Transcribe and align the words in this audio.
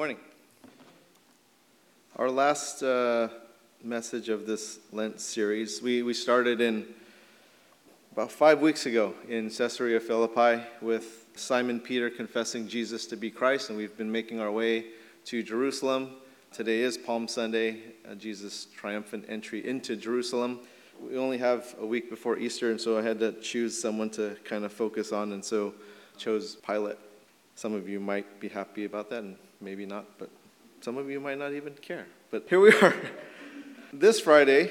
Morning. 0.00 0.16
Our 2.16 2.30
last 2.30 2.82
uh, 2.82 3.28
message 3.84 4.30
of 4.30 4.46
this 4.46 4.78
Lent 4.92 5.20
series, 5.20 5.82
we, 5.82 6.02
we 6.02 6.14
started 6.14 6.62
in 6.62 6.86
about 8.10 8.32
five 8.32 8.62
weeks 8.62 8.86
ago 8.86 9.12
in 9.28 9.50
Caesarea 9.50 10.00
Philippi 10.00 10.64
with 10.80 11.26
Simon 11.34 11.80
Peter 11.80 12.08
confessing 12.08 12.66
Jesus 12.66 13.04
to 13.08 13.16
be 13.16 13.30
Christ, 13.30 13.68
and 13.68 13.76
we've 13.76 13.94
been 13.98 14.10
making 14.10 14.40
our 14.40 14.50
way 14.50 14.86
to 15.26 15.42
Jerusalem. 15.42 16.12
Today 16.50 16.80
is 16.80 16.96
Palm 16.96 17.28
Sunday, 17.28 17.82
uh, 18.10 18.14
Jesus' 18.14 18.68
triumphant 18.74 19.26
entry 19.28 19.68
into 19.68 19.96
Jerusalem. 19.96 20.60
We 20.98 21.18
only 21.18 21.36
have 21.36 21.74
a 21.78 21.84
week 21.84 22.08
before 22.08 22.38
Easter, 22.38 22.70
and 22.70 22.80
so 22.80 22.96
I 22.96 23.02
had 23.02 23.18
to 23.18 23.32
choose 23.42 23.78
someone 23.78 24.08
to 24.12 24.34
kind 24.44 24.64
of 24.64 24.72
focus 24.72 25.12
on, 25.12 25.32
and 25.32 25.44
so 25.44 25.74
chose 26.16 26.56
Pilate. 26.56 26.96
Some 27.60 27.74
of 27.74 27.90
you 27.90 28.00
might 28.00 28.40
be 28.40 28.48
happy 28.48 28.86
about 28.86 29.10
that, 29.10 29.18
and 29.22 29.36
maybe 29.60 29.84
not, 29.84 30.06
but 30.16 30.30
some 30.80 30.96
of 30.96 31.10
you 31.10 31.20
might 31.20 31.36
not 31.36 31.52
even 31.52 31.74
care. 31.74 32.06
But 32.30 32.46
here 32.48 32.58
we 32.58 32.72
are. 32.80 32.94
this 33.92 34.18
Friday, 34.18 34.70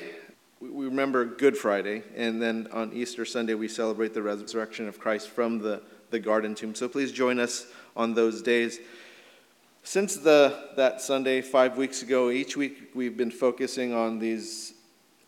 we 0.59 0.85
remember 0.85 1.23
Good 1.23 1.55
Friday, 1.55 2.01
and 2.15 2.41
then 2.41 2.67
on 2.73 2.91
Easter 2.91 3.25
Sunday, 3.25 3.53
we 3.53 3.67
celebrate 3.67 4.15
the 4.15 4.23
resurrection 4.23 4.87
of 4.87 4.99
Christ 4.99 5.29
from 5.29 5.59
the, 5.59 5.83
the 6.09 6.17
garden 6.17 6.55
tomb. 6.55 6.73
So 6.73 6.89
please 6.89 7.11
join 7.11 7.37
us 7.37 7.67
on 7.95 8.15
those 8.15 8.41
days. 8.41 8.79
Since 9.83 10.17
the, 10.17 10.69
that 10.75 10.99
Sunday, 10.99 11.41
five 11.41 11.77
weeks 11.77 12.01
ago, 12.01 12.31
each 12.31 12.57
week 12.57 12.89
we've 12.95 13.15
been 13.15 13.29
focusing 13.29 13.93
on 13.93 14.17
these 14.17 14.73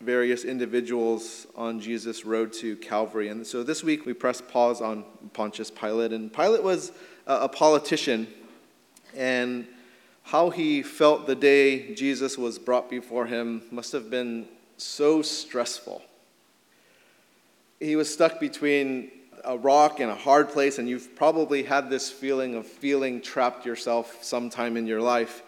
various 0.01 0.43
individuals 0.43 1.47
on 1.55 1.79
Jesus' 1.79 2.25
road 2.25 2.53
to 2.53 2.75
Calvary. 2.77 3.29
And 3.29 3.45
so 3.45 3.63
this 3.63 3.83
week 3.83 4.05
we 4.05 4.13
press 4.13 4.41
pause 4.41 4.81
on 4.81 5.05
Pontius 5.33 5.71
Pilate. 5.71 6.11
And 6.13 6.31
Pilate 6.33 6.63
was 6.63 6.91
a 7.27 7.47
politician 7.47 8.27
and 9.15 9.67
how 10.23 10.49
he 10.49 10.83
felt 10.83 11.27
the 11.27 11.35
day 11.35 11.93
Jesus 11.95 12.37
was 12.37 12.59
brought 12.59 12.89
before 12.89 13.26
him 13.26 13.63
must 13.71 13.91
have 13.91 14.09
been 14.09 14.48
so 14.77 15.21
stressful. 15.21 16.01
He 17.79 17.95
was 17.95 18.11
stuck 18.11 18.39
between 18.39 19.11
a 19.43 19.57
rock 19.57 19.99
and 19.99 20.11
a 20.11 20.15
hard 20.15 20.49
place, 20.49 20.77
and 20.77 20.87
you've 20.87 21.15
probably 21.15 21.63
had 21.63 21.89
this 21.89 22.11
feeling 22.11 22.54
of 22.55 22.67
feeling 22.67 23.21
trapped 23.21 23.65
yourself 23.65 24.23
sometime 24.23 24.77
in 24.77 24.85
your 24.85 25.01
life. 25.01 25.41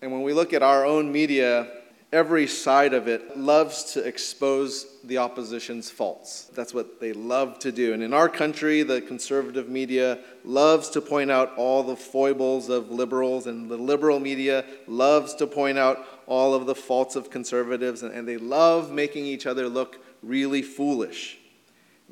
And 0.00 0.10
when 0.10 0.22
we 0.22 0.32
look 0.32 0.52
at 0.52 0.62
our 0.62 0.86
own 0.86 1.12
media, 1.12 1.68
every 2.12 2.46
side 2.46 2.94
of 2.94 3.08
it 3.08 3.36
loves 3.36 3.92
to 3.94 4.00
expose 4.00 4.86
the 5.04 5.18
opposition's 5.18 5.90
faults. 5.90 6.44
That's 6.54 6.72
what 6.72 7.00
they 7.00 7.12
love 7.12 7.58
to 7.60 7.72
do. 7.72 7.92
And 7.92 8.02
in 8.02 8.14
our 8.14 8.28
country, 8.28 8.82
the 8.82 9.00
conservative 9.00 9.68
media 9.68 10.20
loves 10.44 10.88
to 10.90 11.00
point 11.00 11.30
out 11.30 11.52
all 11.56 11.82
the 11.82 11.96
foibles 11.96 12.68
of 12.68 12.90
liberals, 12.90 13.46
and 13.46 13.68
the 13.68 13.76
liberal 13.76 14.20
media 14.20 14.64
loves 14.86 15.34
to 15.34 15.46
point 15.46 15.78
out 15.78 16.06
all 16.26 16.54
of 16.54 16.66
the 16.66 16.74
faults 16.74 17.16
of 17.16 17.30
conservatives, 17.30 18.02
and 18.02 18.26
they 18.26 18.36
love 18.36 18.90
making 18.90 19.24
each 19.24 19.46
other 19.46 19.68
look 19.68 19.98
really 20.22 20.62
foolish. 20.62 21.38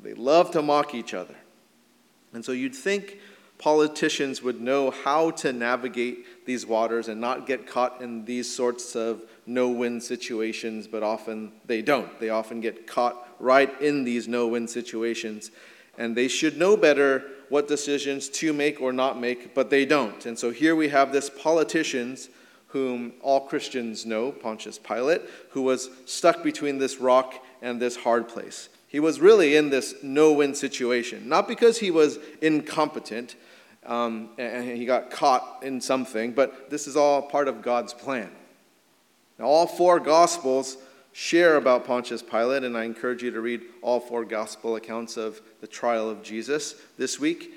They 0.01 0.13
love 0.13 0.51
to 0.51 0.61
mock 0.61 0.93
each 0.93 1.13
other. 1.13 1.35
And 2.33 2.43
so 2.43 2.51
you'd 2.51 2.75
think 2.75 3.19
politicians 3.57 4.41
would 4.41 4.59
know 4.59 4.91
how 4.91 5.31
to 5.31 5.53
navigate 5.53 6.45
these 6.45 6.65
waters 6.65 7.07
and 7.07 7.21
not 7.21 7.47
get 7.47 7.65
caught 7.67 8.01
in 8.01 8.25
these 8.25 8.53
sorts 8.53 8.95
of 8.95 9.21
no 9.45 9.69
win 9.69 10.01
situations, 10.01 10.87
but 10.87 11.03
often 11.03 11.51
they 11.65 11.81
don't. 11.81 12.19
They 12.19 12.29
often 12.29 12.61
get 12.61 12.87
caught 12.87 13.27
right 13.39 13.69
in 13.81 14.03
these 14.03 14.27
no 14.27 14.47
win 14.47 14.67
situations. 14.67 15.51
And 15.97 16.15
they 16.15 16.27
should 16.27 16.57
know 16.57 16.75
better 16.75 17.23
what 17.49 17.67
decisions 17.67 18.27
to 18.29 18.51
make 18.51 18.81
or 18.81 18.91
not 18.91 19.19
make, 19.19 19.53
but 19.53 19.69
they 19.69 19.85
don't. 19.85 20.25
And 20.25 20.37
so 20.37 20.51
here 20.51 20.75
we 20.75 20.89
have 20.89 21.11
this 21.11 21.29
politicians 21.29 22.29
whom 22.67 23.13
all 23.21 23.41
Christians 23.41 24.05
know, 24.05 24.31
Pontius 24.31 24.77
Pilate, 24.77 25.21
who 25.51 25.61
was 25.61 25.89
stuck 26.05 26.43
between 26.43 26.77
this 26.77 26.97
rock 26.97 27.35
and 27.61 27.81
this 27.81 27.95
hard 27.95 28.27
place. 28.27 28.67
He 28.95 29.01
was 29.01 29.19
really 29.19 29.57
in 29.57 29.71
this 29.71 29.93
no 30.01 30.31
win 30.31 30.55
situation, 30.55 31.27
not 31.27 31.49
because 31.49 31.79
he 31.79 31.91
was 31.91 32.17
incompetent 32.41 33.35
um, 33.85 34.29
and 34.37 34.77
he 34.77 34.85
got 34.85 35.11
caught 35.11 35.59
in 35.63 35.81
something, 35.81 36.31
but 36.31 36.69
this 36.69 36.87
is 36.87 36.95
all 36.95 37.21
part 37.21 37.49
of 37.49 37.61
God's 37.61 37.93
plan. 37.93 38.31
Now, 39.37 39.47
all 39.47 39.67
four 39.67 39.99
Gospels 39.99 40.77
share 41.11 41.57
about 41.57 41.85
Pontius 41.85 42.21
Pilate, 42.21 42.63
and 42.63 42.77
I 42.77 42.85
encourage 42.85 43.21
you 43.21 43.31
to 43.31 43.41
read 43.41 43.63
all 43.81 43.99
four 43.99 44.23
Gospel 44.23 44.77
accounts 44.77 45.17
of 45.17 45.41
the 45.59 45.67
trial 45.67 46.09
of 46.09 46.23
Jesus 46.23 46.75
this 46.97 47.19
week. 47.19 47.51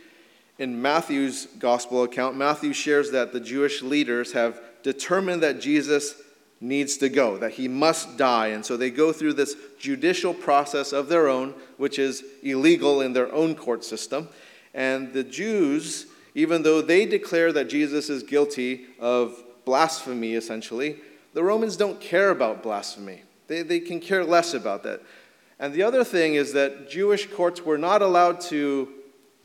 In 0.59 0.83
Matthew's 0.83 1.47
Gospel 1.61 2.03
account, 2.03 2.37
Matthew 2.37 2.73
shares 2.73 3.13
that 3.13 3.33
the 3.33 3.39
Jewish 3.39 3.81
leaders 3.81 4.33
have 4.33 4.61
determined 4.83 5.45
that 5.45 5.61
Jesus 5.61 6.21
needs 6.61 6.97
to 6.99 7.09
go, 7.09 7.37
that 7.39 7.53
he 7.53 7.69
must 7.69 8.17
die. 8.17 8.49
And 8.49 8.65
so 8.65 8.77
they 8.77 8.91
go 8.91 9.13
through 9.13 9.35
this 9.35 9.57
judicial 9.79 10.35
process 10.35 10.93
of 10.93 11.09
their 11.09 11.29
own, 11.29 11.55
which 11.77 11.99
is 11.99 12.25
illegal 12.43 13.01
in 13.01 13.13
their 13.13 13.33
own 13.33 13.55
court 13.55 13.85
system. 13.85 14.29
And 14.75 15.13
the 15.13 15.25
Jews, 15.25 16.07
even 16.35 16.63
though 16.63 16.83
they 16.83 17.07
declare 17.07 17.53
that 17.53 17.69
Jesus 17.69 18.11
is 18.11 18.23
guilty 18.23 18.87
of 18.99 19.43
blasphemy, 19.65 20.35
essentially, 20.35 20.97
the 21.35 21.45
Romans 21.45 21.77
don't 21.77 22.01
care 22.01 22.31
about 22.31 22.63
blasphemy. 22.63 23.23
They, 23.47 23.63
they 23.63 23.81
can 23.81 24.01
care 24.01 24.25
less 24.25 24.55
about 24.55 24.83
that. 24.83 25.03
And 25.59 25.75
the 25.75 25.83
other 25.83 26.05
thing 26.05 26.35
is 26.35 26.53
that 26.53 26.89
Jewish 26.91 27.31
courts 27.31 27.65
were 27.65 27.79
not 27.79 28.03
allowed 28.03 28.41
to 28.43 28.89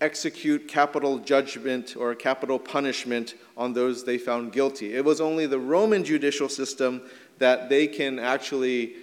execute 0.03 0.67
capital 0.67 1.17
judgment 1.17 1.95
or 1.95 2.13
capital 2.13 2.59
punishment 2.59 3.35
on 3.55 3.71
those 3.71 4.03
they 4.03 4.17
found 4.17 4.51
guilty. 4.51 4.93
It 4.93 5.05
was 5.05 5.21
only 5.21 5.47
the 5.47 5.59
Roman 5.59 6.03
judicial 6.03 6.49
system 6.49 7.01
that 7.39 7.69
they 7.69 7.87
can 7.87 8.19
actually 8.19 8.95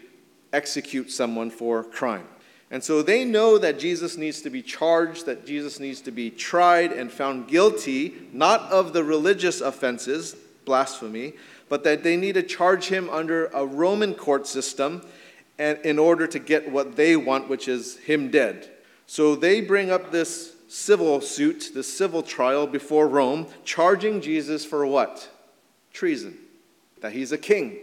execute 0.53 1.10
someone 1.10 1.50
for 1.50 1.84
crime. 1.84 2.27
And 2.71 2.84
so 2.84 3.03
they 3.03 3.25
know 3.25 3.56
that 3.56 3.78
Jesus 3.78 4.19
needs 4.19 4.43
to 4.43 4.50
be 4.50 4.60
charged, 4.60 5.25
that 5.25 5.47
Jesus 5.47 5.81
needs 5.81 6.03
to 6.03 6.10
be 6.10 6.31
tried 6.31 6.93
and 6.93 7.10
found 7.10 7.49
guilty, 7.49 8.15
not 8.33 8.60
of 8.71 8.93
the 8.93 9.03
religious 9.03 9.62
offenses, 9.62 10.37
blasphemy, 10.66 11.33
but 11.71 11.83
that 11.84 12.03
they 12.03 12.16
need 12.16 12.34
to 12.34 12.43
charge 12.43 12.89
him 12.89 13.09
under 13.09 13.47
a 13.47 13.65
Roman 13.65 14.15
court 14.15 14.47
system 14.47 15.03
and 15.59 15.78
in 15.78 15.99
order 15.99 16.27
to 16.27 16.39
get 16.39 16.71
what 16.71 16.97
they 16.97 17.16
want, 17.16 17.49
which 17.49 17.69
is 17.69 17.97
him 17.99 18.31
dead. 18.31 18.71
So 19.06 19.34
they 19.34 19.62
bring 19.62 19.91
up 19.91 20.12
this 20.12 20.56
civil 20.70 21.20
suit, 21.20 21.72
this 21.75 21.92
civil 21.92 22.22
trial 22.22 22.66
before 22.66 23.08
Rome, 23.08 23.48
charging 23.64 24.20
Jesus 24.20 24.64
for 24.64 24.86
what? 24.86 25.28
Treason, 25.92 26.38
that 27.00 27.12
he's 27.12 27.32
a 27.32 27.38
king. 27.38 27.76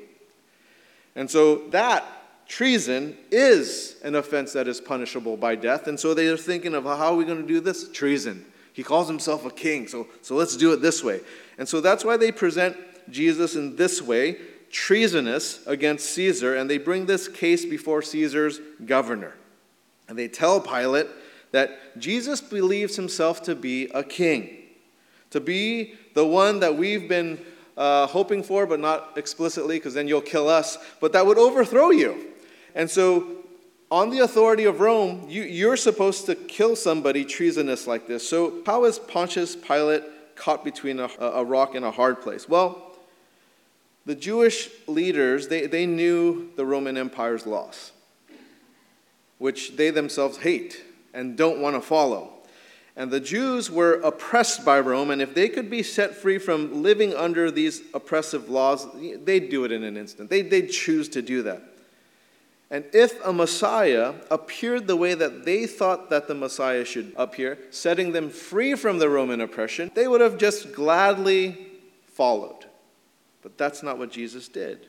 And 1.13 1.29
so 1.29 1.67
that 1.69 2.05
treason 2.47 3.17
is 3.29 3.97
an 4.03 4.15
offense 4.15 4.53
that 4.53 4.69
is 4.69 4.79
punishable 4.79 5.35
by 5.35 5.55
death. 5.55 5.87
And 5.87 5.99
so 5.99 6.13
they 6.13 6.27
are 6.27 6.37
thinking 6.37 6.73
of 6.73 6.85
how 6.85 7.13
are 7.13 7.15
we 7.15 7.25
going 7.25 7.41
to 7.41 7.47
do 7.47 7.59
this? 7.59 7.91
Treason. 7.91 8.45
He 8.71 8.83
calls 8.83 9.07
himself 9.07 9.45
a 9.45 9.49
king, 9.49 9.87
so, 9.87 10.07
so 10.21 10.35
let's 10.35 10.55
do 10.55 10.71
it 10.71 10.81
this 10.81 11.03
way. 11.03 11.19
And 11.57 11.67
so 11.67 11.81
that's 11.81 12.05
why 12.05 12.15
they 12.15 12.31
present 12.31 12.77
Jesus 13.09 13.55
in 13.55 13.75
this 13.75 14.01
way 14.01 14.37
treasonous 14.69 15.65
against 15.65 16.11
Caesar, 16.11 16.55
and 16.55 16.69
they 16.69 16.77
bring 16.77 17.05
this 17.05 17.27
case 17.27 17.65
before 17.65 18.01
Caesar's 18.01 18.59
governor. 18.85 19.33
And 20.07 20.17
they 20.17 20.27
tell 20.27 20.61
Pilate 20.61 21.07
that 21.51 21.99
Jesus 21.99 22.41
believes 22.41 22.95
himself 22.95 23.43
to 23.43 23.55
be 23.55 23.85
a 23.93 24.03
king, 24.03 24.49
to 25.31 25.39
be 25.39 25.95
the 26.13 26.25
one 26.25 26.59
that 26.59 26.75
we've 26.75 27.07
been 27.07 27.39
uh, 27.77 28.07
hoping 28.07 28.43
for, 28.43 28.65
but 28.65 28.79
not 28.79 29.17
explicitly, 29.17 29.77
because 29.77 29.93
then 29.93 30.07
you'll 30.07 30.21
kill 30.21 30.49
us, 30.49 30.77
but 30.99 31.13
that 31.13 31.25
would 31.25 31.37
overthrow 31.37 31.91
you. 31.91 32.33
And 32.75 32.89
so, 32.89 33.27
on 33.89 34.09
the 34.09 34.19
authority 34.19 34.65
of 34.65 34.81
Rome, 34.81 35.25
you, 35.29 35.43
you're 35.43 35.77
supposed 35.77 36.25
to 36.25 36.35
kill 36.35 36.75
somebody 36.75 37.23
treasonous 37.23 37.87
like 37.87 38.07
this. 38.07 38.27
So, 38.27 38.61
how 38.65 38.83
is 38.85 38.99
Pontius 38.99 39.55
Pilate 39.55 40.03
caught 40.35 40.63
between 40.63 40.99
a, 40.99 41.09
a 41.19 41.43
rock 41.43 41.75
and 41.75 41.85
a 41.85 41.91
hard 41.91 42.21
place? 42.21 42.49
Well, 42.49 42.83
the 44.05 44.15
Jewish 44.15 44.69
leaders, 44.87 45.47
they, 45.47 45.67
they 45.67 45.85
knew 45.85 46.49
the 46.55 46.65
Roman 46.65 46.97
Empire's 46.97 47.45
laws, 47.45 47.91
which 49.37 49.75
they 49.75 49.89
themselves 49.89 50.37
hate 50.37 50.81
and 51.17 51.35
don't 51.35 51.59
want 51.59 51.75
to 51.75 51.81
follow. 51.81 52.31
And 52.95 53.11
the 53.11 53.19
Jews 53.19 53.69
were 53.69 53.93
oppressed 53.95 54.63
by 54.63 54.79
Rome, 54.79 55.11
and 55.11 55.21
if 55.21 55.33
they 55.33 55.49
could 55.49 55.69
be 55.69 55.83
set 55.83 56.15
free 56.15 56.37
from 56.37 56.81
living 56.81 57.13
under 57.13 57.51
these 57.51 57.81
oppressive 57.93 58.49
laws, 58.49 58.87
they'd 59.23 59.49
do 59.49 59.65
it 59.65 59.71
in 59.71 59.83
an 59.83 59.97
instant. 59.97 60.29
They'd, 60.29 60.49
they'd 60.49 60.69
choose 60.69 61.09
to 61.09 61.21
do 61.21 61.43
that. 61.43 61.61
And 62.69 62.83
if 62.93 63.23
a 63.25 63.31
Messiah 63.31 64.15
appeared 64.29 64.87
the 64.87 64.95
way 64.95 65.13
that 65.13 65.45
they 65.45 65.67
thought 65.67 66.09
that 66.09 66.27
the 66.27 66.35
Messiah 66.35 66.85
should 66.85 67.13
appear, 67.15 67.57
setting 67.69 68.11
them 68.11 68.29
free 68.29 68.75
from 68.75 68.99
the 68.99 69.09
Roman 69.09 69.41
oppression, 69.41 69.91
they 69.95 70.07
would 70.07 70.21
have 70.21 70.37
just 70.37 70.73
gladly 70.73 71.67
followed. 72.07 72.65
But 73.41 73.57
that's 73.57 73.83
not 73.83 73.97
what 73.97 74.11
Jesus 74.11 74.47
did. 74.47 74.87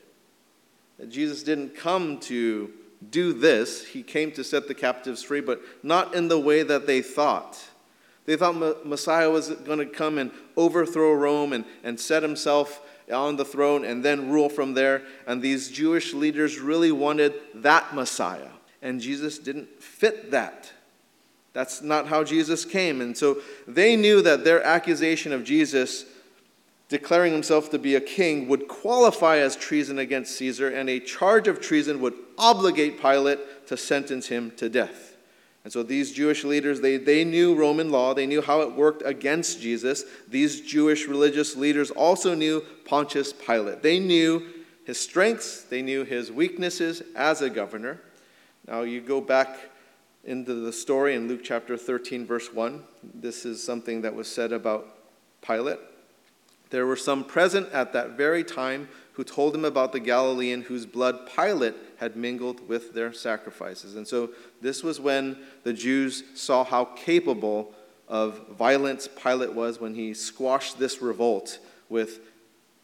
Jesus 1.07 1.43
didn't 1.43 1.75
come 1.75 2.19
to 2.21 2.73
do 3.09 3.33
this, 3.33 3.85
he 3.87 4.03
came 4.03 4.31
to 4.33 4.43
set 4.43 4.67
the 4.67 4.73
captives 4.73 5.23
free, 5.23 5.41
but 5.41 5.61
not 5.83 6.13
in 6.13 6.27
the 6.27 6.39
way 6.39 6.63
that 6.63 6.85
they 6.85 7.01
thought. 7.01 7.57
They 8.25 8.35
thought 8.35 8.85
Messiah 8.85 9.29
was 9.29 9.49
going 9.49 9.79
to 9.79 9.85
come 9.85 10.17
and 10.17 10.31
overthrow 10.55 11.13
Rome 11.13 11.53
and, 11.53 11.65
and 11.83 11.99
set 11.99 12.21
himself 12.21 12.81
on 13.11 13.37
the 13.37 13.45
throne 13.45 13.85
and 13.85 14.03
then 14.05 14.29
rule 14.29 14.49
from 14.49 14.73
there. 14.73 15.03
And 15.25 15.41
these 15.41 15.69
Jewish 15.69 16.13
leaders 16.13 16.59
really 16.59 16.91
wanted 16.91 17.33
that 17.55 17.95
Messiah. 17.95 18.49
And 18.81 19.01
Jesus 19.01 19.39
didn't 19.39 19.81
fit 19.81 20.31
that. 20.31 20.71
That's 21.53 21.81
not 21.81 22.07
how 22.07 22.23
Jesus 22.23 22.65
came. 22.65 23.01
And 23.01 23.17
so 23.17 23.39
they 23.67 23.95
knew 23.95 24.21
that 24.21 24.43
their 24.43 24.63
accusation 24.63 25.33
of 25.33 25.43
Jesus 25.43 26.05
declaring 26.89 27.31
himself 27.31 27.69
to 27.69 27.79
be 27.79 27.95
a 27.95 28.01
king 28.01 28.47
would 28.47 28.67
qualify 28.67 29.37
as 29.37 29.55
treason 29.55 29.99
against 29.99 30.35
Caesar, 30.37 30.69
and 30.69 30.89
a 30.89 30.99
charge 30.99 31.47
of 31.47 31.61
treason 31.61 32.01
would 32.01 32.15
obligate 32.37 32.99
Pilate 32.99 33.67
to 33.67 33.77
sentence 33.77 34.27
him 34.27 34.51
to 34.57 34.67
death. 34.67 35.15
And 35.63 35.71
so 35.71 35.83
these 35.83 36.11
Jewish 36.11 36.43
leaders, 36.43 36.81
they, 36.81 36.97
they 36.97 37.23
knew 37.23 37.53
Roman 37.53 37.91
law, 37.91 38.13
they 38.13 38.25
knew 38.25 38.41
how 38.41 38.61
it 38.61 38.73
worked 38.73 39.03
against 39.05 39.61
Jesus. 39.61 40.03
These 40.27 40.61
Jewish 40.61 41.07
religious 41.07 41.55
leaders 41.55 41.91
also 41.91 42.33
knew 42.33 42.61
Pontius 42.85 43.33
Pilate. 43.33 43.83
They 43.83 43.99
knew 43.99 44.47
his 44.85 44.99
strengths, 44.99 45.63
they 45.63 45.83
knew 45.83 46.03
his 46.03 46.31
weaknesses 46.31 47.03
as 47.15 47.43
a 47.43 47.49
governor. 47.49 48.01
Now 48.67 48.81
you 48.81 49.01
go 49.01 49.21
back 49.21 49.59
into 50.23 50.55
the 50.55 50.73
story 50.73 51.13
in 51.13 51.27
Luke 51.27 51.41
chapter 51.43 51.77
13, 51.77 52.25
verse 52.25 52.51
1. 52.51 52.81
This 53.13 53.45
is 53.45 53.63
something 53.63 54.01
that 54.01 54.15
was 54.15 54.27
said 54.27 54.51
about 54.51 54.87
Pilate. 55.41 55.79
There 56.69 56.85
were 56.85 56.95
some 56.95 57.23
present 57.23 57.71
at 57.71 57.93
that 57.93 58.11
very 58.11 58.43
time 58.43 58.89
who 59.13 59.23
told 59.23 59.55
him 59.55 59.65
about 59.65 59.91
the 59.91 59.99
Galilean 59.99 60.61
whose 60.61 60.85
blood 60.85 61.29
Pilate 61.35 61.75
had 61.97 62.15
mingled 62.15 62.67
with 62.67 62.93
their 62.93 63.11
sacrifices. 63.11 63.95
And 63.95 64.07
so 64.07 64.29
this 64.61 64.83
was 64.83 64.99
when 64.99 65.37
the 65.63 65.73
Jews 65.73 66.23
saw 66.35 66.63
how 66.63 66.85
capable 66.85 67.73
of 68.07 68.47
violence 68.49 69.07
Pilate 69.07 69.53
was 69.53 69.79
when 69.79 69.93
he 69.93 70.13
squashed 70.13 70.79
this 70.79 71.01
revolt 71.01 71.59
with 71.89 72.21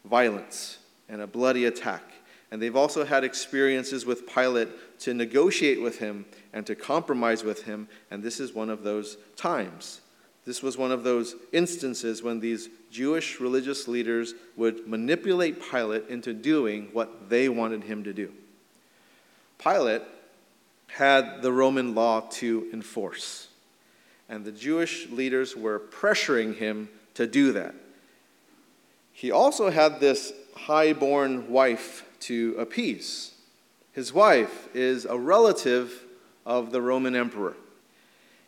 violence 0.04 0.78
and 1.08 1.20
a 1.20 1.26
bloody 1.26 1.64
attack. 1.64 2.02
And 2.50 2.62
they've 2.62 2.76
also 2.76 3.04
had 3.04 3.24
experiences 3.24 4.06
with 4.06 4.26
Pilate 4.26 4.68
to 5.00 5.14
negotiate 5.14 5.80
with 5.80 5.98
him 5.98 6.26
and 6.52 6.64
to 6.66 6.74
compromise 6.74 7.42
with 7.42 7.64
him, 7.64 7.88
and 8.10 8.22
this 8.22 8.38
is 8.40 8.52
one 8.52 8.70
of 8.70 8.82
those 8.82 9.16
times. 9.36 10.00
This 10.46 10.62
was 10.62 10.78
one 10.78 10.92
of 10.92 11.02
those 11.02 11.34
instances 11.52 12.22
when 12.22 12.38
these 12.38 12.68
Jewish 12.90 13.40
religious 13.40 13.88
leaders 13.88 14.32
would 14.56 14.86
manipulate 14.86 15.60
Pilate 15.60 16.08
into 16.08 16.32
doing 16.32 16.88
what 16.92 17.28
they 17.28 17.48
wanted 17.48 17.82
him 17.82 18.04
to 18.04 18.12
do. 18.12 18.32
Pilate 19.58 20.02
had 20.86 21.42
the 21.42 21.52
Roman 21.52 21.96
law 21.96 22.20
to 22.20 22.68
enforce, 22.72 23.48
and 24.28 24.44
the 24.44 24.52
Jewish 24.52 25.08
leaders 25.10 25.56
were 25.56 25.80
pressuring 25.80 26.54
him 26.54 26.90
to 27.14 27.26
do 27.26 27.52
that. 27.52 27.74
He 29.12 29.32
also 29.32 29.70
had 29.70 29.98
this 29.98 30.32
high-born 30.54 31.50
wife 31.50 32.04
to 32.20 32.54
appease. 32.56 33.32
His 33.92 34.12
wife 34.12 34.68
is 34.74 35.06
a 35.06 35.18
relative 35.18 36.04
of 36.44 36.70
the 36.70 36.80
Roman 36.80 37.16
emperor 37.16 37.56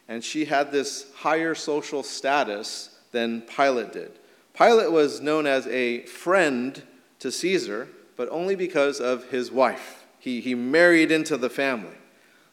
and 0.09 0.25
she 0.25 0.47
had 0.47 0.73
this 0.73 1.07
higher 1.17 1.55
social 1.55 2.03
status 2.03 2.99
than 3.13 3.43
Pilate 3.43 3.93
did. 3.93 4.13
Pilate 4.55 4.91
was 4.91 5.21
known 5.21 5.47
as 5.47 5.67
a 5.69 6.05
friend 6.07 6.83
to 7.21 7.31
Caesar, 7.31 7.89
but 8.17 8.29
only 8.31 8.57
because 8.57 9.01
of 9.01 9.31
his 9.31 9.53
wife. 9.53 10.05
He, 10.19 10.41
he 10.41 10.55
married 10.55 11.13
into 11.13 11.37
the 11.37 11.51
family. 11.51 11.95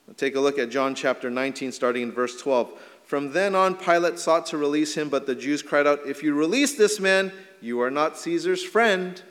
We'll 0.06 0.16
take 0.16 0.36
a 0.36 0.40
look 0.40 0.60
at 0.60 0.69
John 0.69 0.94
chapter 0.94 1.31
19, 1.31 1.72
starting 1.72 2.04
in 2.04 2.12
verse 2.12 2.40
12. 2.40 2.72
From 3.06 3.31
then 3.31 3.56
on, 3.56 3.75
Pilate 3.75 4.19
sought 4.19 4.46
to 4.48 4.57
release 4.57 4.96
him, 4.96 5.10
but 5.10 5.25
the 5.25 5.36
Jews 5.36 5.62
cried 5.63 5.88
out, 5.88 6.02
If 6.06 6.22
you 6.22 6.34
release 6.36 6.75
this 6.75 7.00
man, 7.00 7.31
you 7.62 7.81
are 7.81 7.92
not 7.92 8.18
Caesar's 8.18 8.63
friend. 8.63 9.22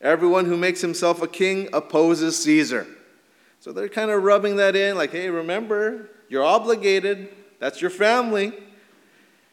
Everyone 0.00 0.46
who 0.46 0.56
makes 0.56 0.80
himself 0.80 1.20
a 1.20 1.28
king 1.28 1.68
opposes 1.72 2.42
Caesar. 2.42 2.86
So 3.60 3.72
they're 3.72 3.90
kind 3.90 4.10
of 4.10 4.22
rubbing 4.22 4.56
that 4.56 4.74
in, 4.74 4.96
like, 4.96 5.12
hey, 5.12 5.28
remember, 5.28 6.08
you're 6.30 6.42
obligated. 6.42 7.28
That's 7.58 7.82
your 7.82 7.90
family. 7.90 8.54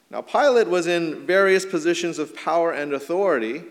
Now, 0.10 0.22
Pilate 0.22 0.68
was 0.68 0.88
in 0.88 1.26
various 1.28 1.66
positions 1.66 2.18
of 2.18 2.34
power 2.34 2.72
and 2.72 2.94
authority 2.94 3.64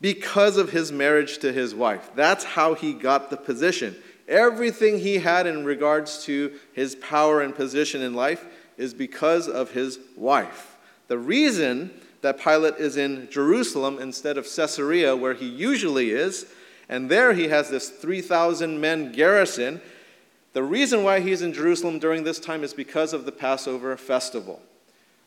because 0.00 0.56
of 0.56 0.70
his 0.70 0.90
marriage 0.90 1.38
to 1.38 1.52
his 1.52 1.74
wife. 1.74 2.10
That's 2.14 2.42
how 2.42 2.72
he 2.72 2.94
got 2.94 3.28
the 3.28 3.36
position. 3.36 3.94
Everything 4.26 4.98
he 4.98 5.18
had 5.18 5.46
in 5.46 5.66
regards 5.66 6.24
to 6.24 6.54
his 6.72 6.96
power 6.96 7.42
and 7.42 7.54
position 7.54 8.00
in 8.00 8.14
life 8.14 8.46
is 8.78 8.94
because 8.94 9.46
of 9.46 9.72
his 9.72 9.98
wife. 10.16 10.76
The 11.08 11.18
reason 11.18 11.90
that 12.22 12.40
Pilate 12.40 12.76
is 12.76 12.96
in 12.96 13.28
Jerusalem 13.30 13.98
instead 14.00 14.38
of 14.38 14.46
Caesarea, 14.46 15.14
where 15.14 15.34
he 15.34 15.46
usually 15.46 16.10
is, 16.10 16.46
and 16.88 17.10
there 17.10 17.32
he 17.32 17.48
has 17.48 17.68
this 17.68 17.88
3,000 17.90 18.80
men 18.80 19.12
garrison, 19.12 19.80
the 20.52 20.62
reason 20.62 21.02
why 21.02 21.20
he's 21.20 21.42
in 21.42 21.52
Jerusalem 21.52 21.98
during 21.98 22.24
this 22.24 22.38
time 22.38 22.64
is 22.64 22.72
because 22.72 23.12
of 23.12 23.26
the 23.26 23.32
Passover 23.32 23.96
festival. 23.96 24.62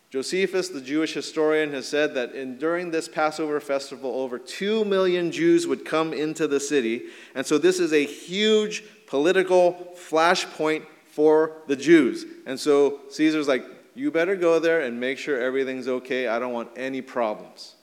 Josephus, 0.09 0.69
the 0.69 0.81
Jewish 0.81 1.13
historian, 1.13 1.71
has 1.71 1.87
said 1.87 2.15
that 2.15 2.33
in, 2.33 2.57
during 2.57 2.89
this 2.89 3.07
Passover 3.07 3.59
festival, 3.59 4.09
over 4.11 4.39
2 4.39 4.83
million 4.85 5.31
Jews 5.31 5.67
would 5.67 5.85
come 5.85 6.13
into 6.13 6.47
the 6.47 6.59
city. 6.59 7.03
And 7.35 7.45
so 7.45 7.59
this 7.59 7.79
is 7.79 7.93
a 7.93 8.05
huge 8.05 8.83
political 9.05 9.93
flashpoint 9.95 10.85
for 11.05 11.57
the 11.67 11.75
Jews. 11.75 12.25
And 12.47 12.59
so 12.59 13.01
Caesar's 13.11 13.47
like, 13.47 13.65
you 13.93 14.09
better 14.09 14.35
go 14.35 14.57
there 14.57 14.81
and 14.81 14.99
make 14.99 15.19
sure 15.19 15.39
everything's 15.39 15.87
okay. 15.87 16.27
I 16.27 16.39
don't 16.39 16.53
want 16.53 16.69
any 16.75 17.01
problems. 17.01 17.75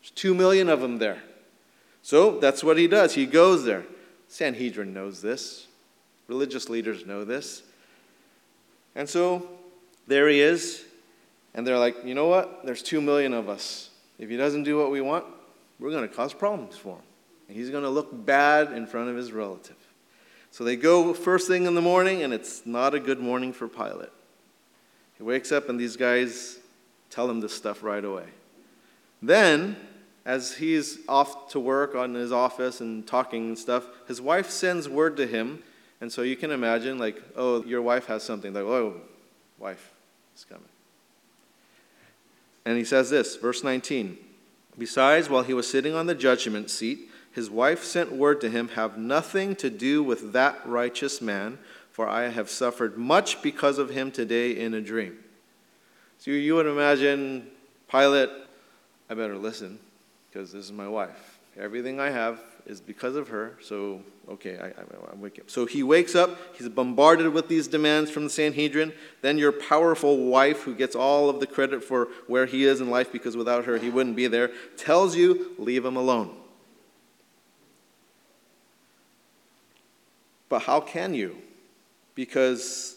There's 0.00 0.12
2 0.12 0.34
million 0.34 0.68
of 0.68 0.80
them 0.80 0.98
there. 0.98 1.22
So 2.04 2.38
that's 2.38 2.62
what 2.62 2.76
he 2.76 2.86
does. 2.86 3.14
He 3.14 3.24
goes 3.24 3.64
there. 3.64 3.82
Sanhedrin 4.28 4.92
knows 4.92 5.22
this. 5.22 5.66
Religious 6.28 6.68
leaders 6.68 7.06
know 7.06 7.24
this. 7.24 7.62
And 8.94 9.08
so 9.08 9.48
there 10.06 10.28
he 10.28 10.38
is, 10.38 10.84
and 11.54 11.66
they're 11.66 11.78
like, 11.78 11.96
you 12.04 12.14
know 12.14 12.26
what? 12.26 12.66
There's 12.66 12.82
two 12.82 13.00
million 13.00 13.32
of 13.32 13.48
us. 13.48 13.88
If 14.18 14.28
he 14.28 14.36
doesn't 14.36 14.64
do 14.64 14.76
what 14.78 14.90
we 14.90 15.00
want, 15.00 15.24
we're 15.80 15.90
going 15.90 16.06
to 16.06 16.14
cause 16.14 16.34
problems 16.34 16.76
for 16.76 16.96
him. 16.96 17.02
And 17.48 17.56
he's 17.56 17.70
going 17.70 17.84
to 17.84 17.90
look 17.90 18.10
bad 18.26 18.72
in 18.72 18.86
front 18.86 19.08
of 19.08 19.16
his 19.16 19.32
relative. 19.32 19.76
So 20.50 20.62
they 20.62 20.76
go 20.76 21.14
first 21.14 21.48
thing 21.48 21.64
in 21.64 21.74
the 21.74 21.82
morning, 21.82 22.22
and 22.22 22.34
it's 22.34 22.66
not 22.66 22.94
a 22.94 23.00
good 23.00 23.18
morning 23.18 23.54
for 23.54 23.66
Pilate. 23.66 24.10
He 25.16 25.22
wakes 25.22 25.52
up, 25.52 25.70
and 25.70 25.80
these 25.80 25.96
guys 25.96 26.58
tell 27.08 27.30
him 27.30 27.40
this 27.40 27.54
stuff 27.54 27.82
right 27.82 28.04
away. 28.04 28.26
Then, 29.22 29.76
as 30.24 30.54
he's 30.54 30.98
off 31.08 31.50
to 31.50 31.60
work 31.60 31.94
on 31.94 32.14
his 32.14 32.32
office 32.32 32.80
and 32.80 33.06
talking 33.06 33.48
and 33.48 33.58
stuff, 33.58 33.86
his 34.08 34.20
wife 34.20 34.50
sends 34.50 34.88
word 34.88 35.16
to 35.18 35.26
him 35.26 35.62
and 36.04 36.12
so 36.12 36.20
you 36.20 36.36
can 36.36 36.50
imagine, 36.50 36.98
like, 36.98 37.22
oh, 37.34 37.64
your 37.64 37.80
wife 37.80 38.04
has 38.08 38.22
something. 38.22 38.52
Like, 38.52 38.64
oh, 38.64 39.00
wife 39.58 39.90
is 40.36 40.44
coming. 40.44 40.68
And 42.66 42.76
he 42.76 42.84
says 42.84 43.08
this, 43.08 43.36
verse 43.36 43.64
19. 43.64 44.18
Besides, 44.78 45.30
while 45.30 45.44
he 45.44 45.54
was 45.54 45.66
sitting 45.66 45.94
on 45.94 46.06
the 46.06 46.14
judgment 46.14 46.68
seat, 46.68 47.10
his 47.32 47.48
wife 47.48 47.84
sent 47.84 48.12
word 48.12 48.42
to 48.42 48.50
him, 48.50 48.68
Have 48.68 48.98
nothing 48.98 49.56
to 49.56 49.70
do 49.70 50.02
with 50.02 50.32
that 50.32 50.60
righteous 50.66 51.22
man, 51.22 51.58
for 51.90 52.06
I 52.06 52.28
have 52.28 52.50
suffered 52.50 52.98
much 52.98 53.40
because 53.40 53.78
of 53.78 53.88
him 53.88 54.10
today 54.10 54.50
in 54.50 54.74
a 54.74 54.82
dream. 54.82 55.16
So 56.18 56.32
you 56.32 56.54
would 56.54 56.66
imagine, 56.66 57.48
Pilate, 57.88 58.28
I 59.08 59.14
better 59.14 59.38
listen, 59.38 59.78
because 60.34 60.50
this 60.50 60.64
is 60.64 60.72
my 60.72 60.88
wife. 60.88 61.38
Everything 61.56 62.00
I 62.00 62.10
have 62.10 62.42
is 62.66 62.80
because 62.80 63.14
of 63.14 63.28
her. 63.28 63.56
So, 63.62 64.00
okay, 64.28 64.58
I, 64.58 64.66
I, 64.66 65.12
I 65.12 65.14
wake 65.14 65.38
up. 65.38 65.48
So 65.48 65.64
he 65.64 65.84
wakes 65.84 66.16
up. 66.16 66.36
He's 66.58 66.68
bombarded 66.68 67.32
with 67.32 67.46
these 67.46 67.68
demands 67.68 68.10
from 68.10 68.24
the 68.24 68.30
Sanhedrin. 68.30 68.92
Then 69.22 69.38
your 69.38 69.52
powerful 69.52 70.26
wife, 70.26 70.62
who 70.62 70.74
gets 70.74 70.96
all 70.96 71.30
of 71.30 71.38
the 71.38 71.46
credit 71.46 71.84
for 71.84 72.08
where 72.26 72.46
he 72.46 72.64
is 72.64 72.80
in 72.80 72.90
life 72.90 73.12
because 73.12 73.36
without 73.36 73.64
her 73.66 73.78
he 73.78 73.90
wouldn't 73.90 74.16
be 74.16 74.26
there, 74.26 74.50
tells 74.76 75.14
you, 75.14 75.52
leave 75.56 75.84
him 75.84 75.96
alone. 75.96 76.34
But 80.48 80.62
how 80.62 80.80
can 80.80 81.14
you? 81.14 81.36
Because 82.16 82.96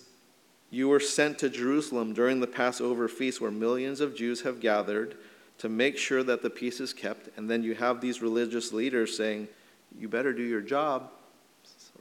you 0.71 0.89
were 0.89 0.99
sent 0.99 1.37
to 1.39 1.49
Jerusalem 1.49 2.13
during 2.13 2.39
the 2.39 2.47
Passover 2.47 3.07
feast 3.07 3.39
where 3.39 3.51
millions 3.51 4.01
of 4.01 4.15
Jews 4.15 4.41
have 4.41 4.59
gathered 4.59 5.17
to 5.59 5.69
make 5.69 5.97
sure 5.97 6.23
that 6.23 6.41
the 6.41 6.49
peace 6.49 6.79
is 6.79 6.93
kept. 6.93 7.29
And 7.37 7.49
then 7.49 7.63
you 7.63 7.75
have 7.75 8.01
these 8.01 8.21
religious 8.21 8.71
leaders 8.71 9.15
saying, 9.17 9.47
you 9.97 10.07
better 10.07 10.33
do 10.33 10.43
your 10.43 10.61
job 10.61 11.09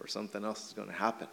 or 0.00 0.06
something 0.06 0.44
else 0.44 0.66
is 0.66 0.72
going 0.72 0.88
to 0.88 0.94
happen. 0.94 1.28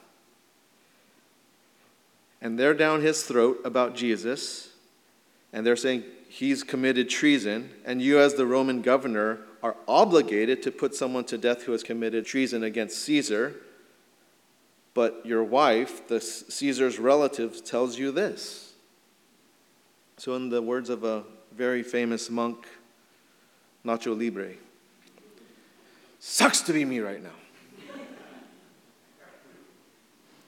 And 2.41 2.59
they're 2.59 2.73
down 2.73 3.01
his 3.01 3.23
throat 3.23 3.61
about 3.63 3.95
Jesus, 3.95 4.69
and 5.53 5.65
they're 5.65 5.77
saying 5.77 6.03
he's 6.27 6.63
committed 6.63 7.09
treason, 7.09 7.69
and 7.85 8.01
you, 8.01 8.19
as 8.19 8.33
the 8.33 8.45
Roman 8.45 8.81
governor, 8.81 9.39
are 9.61 9.77
obligated 9.87 10.61
to 10.63 10.71
put 10.71 10.93
someone 10.93 11.23
to 11.25 11.37
death 11.37 11.63
who 11.63 11.71
has 11.71 11.83
committed 11.83 12.25
treason 12.25 12.63
against 12.63 13.01
Caesar. 13.03 13.55
But 14.93 15.25
your 15.25 15.43
wife, 15.43 16.07
the 16.09 16.19
Caesar's 16.19 16.99
relative, 16.99 17.63
tells 17.63 17.97
you 17.97 18.11
this. 18.11 18.73
So, 20.17 20.35
in 20.35 20.49
the 20.49 20.61
words 20.61 20.89
of 20.89 21.03
a 21.05 21.23
very 21.55 21.83
famous 21.83 22.29
monk, 22.29 22.67
Nacho 23.85 24.17
Libre, 24.17 24.53
sucks 26.19 26.61
to 26.61 26.73
be 26.73 26.85
me 26.85 26.99
right 26.99 27.21
now. 27.21 27.29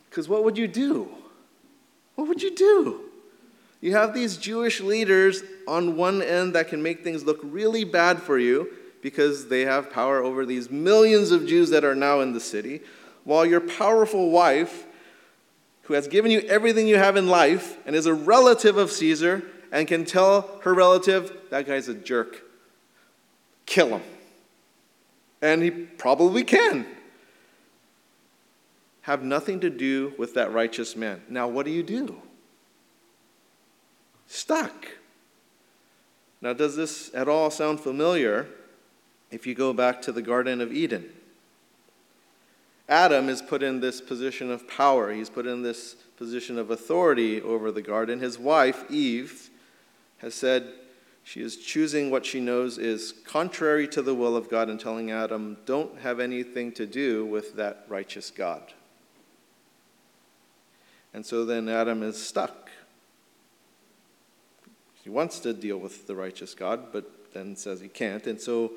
Because 0.09 0.29
what 0.29 0.43
would 0.43 0.57
you 0.57 0.67
do? 0.67 1.09
What 2.15 2.27
would 2.27 2.41
you 2.41 2.55
do? 2.55 3.01
You 3.81 3.91
have 3.91 4.13
these 4.13 4.37
Jewish 4.37 4.79
leaders 4.79 5.43
on 5.67 5.97
one 5.97 6.21
end 6.21 6.55
that 6.55 6.69
can 6.69 6.81
make 6.81 7.03
things 7.03 7.23
look 7.23 7.39
really 7.43 7.83
bad 7.83 8.21
for 8.21 8.39
you 8.39 8.69
because 9.01 9.49
they 9.49 9.61
have 9.61 9.91
power 9.91 10.23
over 10.23 10.45
these 10.45 10.71
millions 10.71 11.31
of 11.31 11.45
Jews 11.45 11.69
that 11.69 11.83
are 11.83 11.93
now 11.93 12.21
in 12.21 12.33
the 12.33 12.39
city, 12.39 12.81
while 13.25 13.45
your 13.45 13.61
powerful 13.61 14.31
wife, 14.31 14.87
who 15.83 15.93
has 15.93 16.07
given 16.07 16.31
you 16.31 16.39
everything 16.41 16.87
you 16.87 16.97
have 16.97 17.15
in 17.15 17.27
life 17.27 17.77
and 17.85 17.95
is 17.95 18.07
a 18.07 18.13
relative 18.13 18.77
of 18.77 18.91
Caesar, 18.91 19.43
and 19.71 19.87
can 19.87 20.05
tell 20.05 20.59
her 20.63 20.73
relative, 20.73 21.35
that 21.49 21.65
guy's 21.65 21.87
a 21.87 21.93
jerk. 21.93 22.43
Kill 23.65 23.89
him. 23.89 24.01
And 25.41 25.61
he 25.61 25.71
probably 25.71 26.43
can. 26.43 26.85
Have 29.01 29.23
nothing 29.23 29.59
to 29.59 29.69
do 29.69 30.13
with 30.17 30.33
that 30.33 30.51
righteous 30.51 30.95
man. 30.95 31.21
Now, 31.29 31.47
what 31.47 31.65
do 31.65 31.71
you 31.71 31.83
do? 31.83 32.15
Stuck. 34.27 34.87
Now, 36.41 36.53
does 36.53 36.75
this 36.75 37.13
at 37.13 37.27
all 37.27 37.51
sound 37.51 37.79
familiar 37.79 38.47
if 39.31 39.45
you 39.45 39.53
go 39.53 39.73
back 39.73 40.01
to 40.03 40.11
the 40.11 40.21
Garden 40.21 40.61
of 40.61 40.73
Eden? 40.73 41.09
Adam 42.87 43.29
is 43.29 43.41
put 43.41 43.63
in 43.63 43.79
this 43.79 43.99
position 43.99 44.51
of 44.51 44.67
power. 44.67 45.11
He's 45.11 45.29
put 45.29 45.47
in 45.47 45.63
this 45.63 45.95
position 46.17 46.57
of 46.57 46.69
authority 46.69 47.41
over 47.41 47.71
the 47.71 47.81
garden. 47.81 48.19
His 48.19 48.37
wife, 48.37 48.89
Eve, 48.89 49.49
has 50.17 50.33
said 50.33 50.67
she 51.23 51.41
is 51.41 51.57
choosing 51.57 52.11
what 52.11 52.25
she 52.25 52.39
knows 52.39 52.77
is 52.77 53.13
contrary 53.25 53.87
to 53.87 54.01
the 54.01 54.13
will 54.13 54.35
of 54.35 54.49
God 54.49 54.69
and 54.69 54.79
telling 54.79 55.11
Adam, 55.11 55.57
don't 55.65 55.99
have 55.99 56.19
anything 56.19 56.71
to 56.73 56.85
do 56.85 57.25
with 57.25 57.55
that 57.55 57.85
righteous 57.87 58.29
God. 58.29 58.61
And 61.15 61.25
so 61.25 61.45
then 61.45 61.67
Adam 61.67 62.03
is 62.03 62.23
stuck. 62.23 62.69
He 65.03 65.09
wants 65.09 65.39
to 65.39 65.53
deal 65.53 65.77
with 65.77 66.07
the 66.07 66.15
righteous 66.15 66.53
God, 66.53 66.91
but 66.91 67.33
then 67.33 67.55
says 67.55 67.79
he 67.79 67.87
can't. 67.87 68.27
And 68.27 68.39
so 68.39 68.73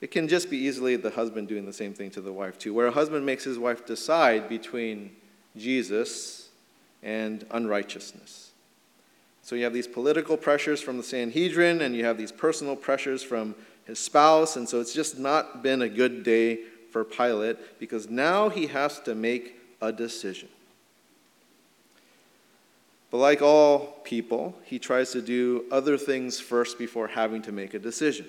it 0.00 0.10
can 0.10 0.28
just 0.28 0.50
be 0.50 0.58
easily 0.58 0.96
the 0.96 1.10
husband 1.10 1.48
doing 1.48 1.64
the 1.64 1.72
same 1.72 1.94
thing 1.94 2.10
to 2.10 2.20
the 2.20 2.32
wife, 2.32 2.58
too, 2.58 2.74
where 2.74 2.88
a 2.88 2.90
husband 2.90 3.24
makes 3.24 3.44
his 3.44 3.58
wife 3.58 3.86
decide 3.86 4.48
between 4.50 5.16
Jesus 5.56 6.50
and 7.02 7.46
unrighteousness. 7.50 8.43
So 9.44 9.54
you 9.56 9.64
have 9.64 9.74
these 9.74 9.86
political 9.86 10.38
pressures 10.38 10.80
from 10.80 10.96
the 10.96 11.02
Sanhedrin, 11.02 11.82
and 11.82 11.94
you 11.94 12.06
have 12.06 12.16
these 12.16 12.32
personal 12.32 12.74
pressures 12.76 13.22
from 13.22 13.54
his 13.84 13.98
spouse, 13.98 14.56
and 14.56 14.66
so 14.66 14.80
it's 14.80 14.94
just 14.94 15.18
not 15.18 15.62
been 15.62 15.82
a 15.82 15.88
good 15.88 16.24
day 16.24 16.60
for 16.90 17.04
Pilate 17.04 17.78
because 17.78 18.08
now 18.08 18.48
he 18.48 18.68
has 18.68 19.00
to 19.00 19.14
make 19.14 19.60
a 19.82 19.92
decision. 19.92 20.48
But 23.10 23.18
like 23.18 23.42
all 23.42 24.00
people, 24.04 24.56
he 24.64 24.78
tries 24.78 25.12
to 25.12 25.20
do 25.20 25.66
other 25.70 25.98
things 25.98 26.40
first 26.40 26.78
before 26.78 27.08
having 27.08 27.42
to 27.42 27.52
make 27.52 27.74
a 27.74 27.78
decision. 27.78 28.26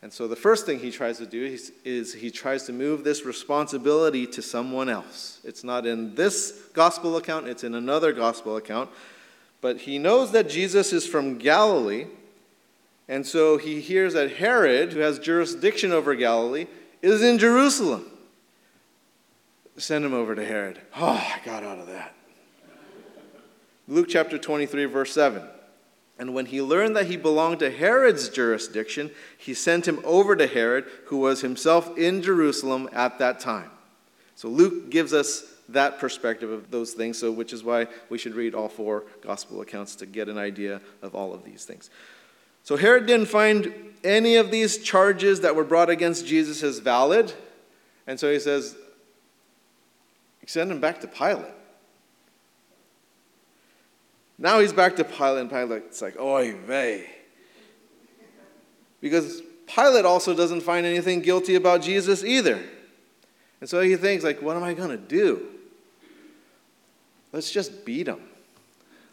And 0.00 0.10
so 0.10 0.26
the 0.26 0.34
first 0.34 0.64
thing 0.64 0.78
he 0.78 0.90
tries 0.90 1.18
to 1.18 1.26
do 1.26 1.44
is, 1.44 1.72
is, 1.84 2.14
he 2.14 2.30
tries 2.30 2.64
to 2.64 2.72
move 2.72 3.04
this 3.04 3.26
responsibility 3.26 4.26
to 4.28 4.40
someone 4.40 4.88
else. 4.88 5.40
It's 5.44 5.62
not 5.62 5.84
in 5.84 6.14
this 6.14 6.68
gospel 6.72 7.18
account, 7.18 7.48
it's 7.48 7.64
in 7.64 7.74
another 7.74 8.14
gospel 8.14 8.56
account. 8.56 8.88
But 9.60 9.82
he 9.82 9.98
knows 9.98 10.32
that 10.32 10.48
Jesus 10.48 10.92
is 10.92 11.06
from 11.06 11.38
Galilee, 11.38 12.06
and 13.08 13.26
so 13.26 13.58
he 13.58 13.80
hears 13.80 14.14
that 14.14 14.36
Herod, 14.36 14.92
who 14.92 15.00
has 15.00 15.18
jurisdiction 15.18 15.92
over 15.92 16.14
Galilee, 16.14 16.66
is 17.02 17.22
in 17.22 17.38
Jerusalem. 17.38 18.06
Send 19.76 20.04
him 20.04 20.14
over 20.14 20.34
to 20.34 20.44
Herod. 20.44 20.80
Oh, 20.96 21.06
I 21.06 21.40
got 21.44 21.62
out 21.64 21.78
of 21.78 21.86
that. 21.88 22.14
Luke 23.88 24.06
chapter 24.08 24.38
23, 24.38 24.84
verse 24.84 25.12
7. 25.12 25.42
And 26.18 26.34
when 26.34 26.46
he 26.46 26.60
learned 26.60 26.94
that 26.96 27.06
he 27.06 27.16
belonged 27.16 27.60
to 27.60 27.70
Herod's 27.70 28.28
jurisdiction, 28.28 29.10
he 29.38 29.54
sent 29.54 29.88
him 29.88 30.00
over 30.04 30.36
to 30.36 30.46
Herod, 30.46 30.84
who 31.06 31.16
was 31.16 31.40
himself 31.40 31.96
in 31.96 32.22
Jerusalem 32.22 32.88
at 32.92 33.18
that 33.18 33.40
time. 33.40 33.70
So 34.36 34.48
Luke 34.48 34.90
gives 34.90 35.14
us 35.14 35.44
that 35.72 35.98
perspective 35.98 36.50
of 36.50 36.70
those 36.70 36.92
things, 36.92 37.18
so 37.18 37.30
which 37.30 37.52
is 37.52 37.62
why 37.62 37.86
we 38.08 38.18
should 38.18 38.34
read 38.34 38.54
all 38.54 38.68
four 38.68 39.04
gospel 39.22 39.60
accounts 39.60 39.94
to 39.96 40.06
get 40.06 40.28
an 40.28 40.38
idea 40.38 40.80
of 41.02 41.14
all 41.14 41.32
of 41.32 41.44
these 41.44 41.64
things. 41.64 41.90
So 42.62 42.76
Herod 42.76 43.06
didn't 43.06 43.26
find 43.26 43.72
any 44.04 44.36
of 44.36 44.50
these 44.50 44.78
charges 44.78 45.40
that 45.40 45.54
were 45.54 45.64
brought 45.64 45.90
against 45.90 46.26
Jesus 46.26 46.62
as 46.62 46.78
valid, 46.78 47.32
and 48.06 48.18
so 48.18 48.30
he 48.32 48.38
says, 48.38 48.76
send 50.46 50.70
him 50.70 50.80
back 50.80 51.00
to 51.00 51.06
Pilate. 51.06 51.52
Now 54.36 54.58
he's 54.58 54.72
back 54.72 54.96
to 54.96 55.04
Pilate, 55.04 55.42
and 55.42 55.50
Pilate's 55.50 56.02
like, 56.02 56.18
oy 56.18 56.54
vey. 56.54 57.06
Because 59.00 59.42
Pilate 59.66 60.04
also 60.04 60.34
doesn't 60.34 60.62
find 60.62 60.84
anything 60.84 61.20
guilty 61.20 61.54
about 61.54 61.82
Jesus 61.82 62.24
either. 62.24 62.60
And 63.60 63.68
so 63.68 63.80
he 63.80 63.94
thinks, 63.96 64.24
like, 64.24 64.42
what 64.42 64.56
am 64.56 64.64
I 64.64 64.74
going 64.74 64.90
to 64.90 64.96
do? 64.96 65.46
Let's 67.32 67.50
just 67.50 67.84
beat 67.84 68.08
him. 68.08 68.20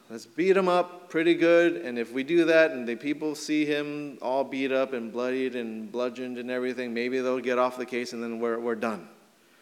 Let's 0.09 0.25
beat 0.25 0.55
him 0.55 0.69
up 0.69 1.09
pretty 1.09 1.35
good. 1.35 1.77
And 1.77 1.99
if 1.99 2.11
we 2.13 2.23
do 2.23 2.45
that 2.45 2.71
and 2.71 2.87
the 2.87 2.95
people 2.95 3.35
see 3.35 3.65
him 3.65 4.17
all 4.21 4.43
beat 4.43 4.71
up 4.71 4.93
and 4.93 5.11
bloodied 5.11 5.55
and 5.55 5.91
bludgeoned 5.91 6.37
and 6.37 6.49
everything, 6.49 6.93
maybe 6.93 7.19
they'll 7.19 7.39
get 7.39 7.59
off 7.59 7.77
the 7.77 7.85
case 7.85 8.13
and 8.13 8.23
then 8.23 8.39
we're, 8.39 8.59
we're 8.59 8.75
done. 8.75 9.07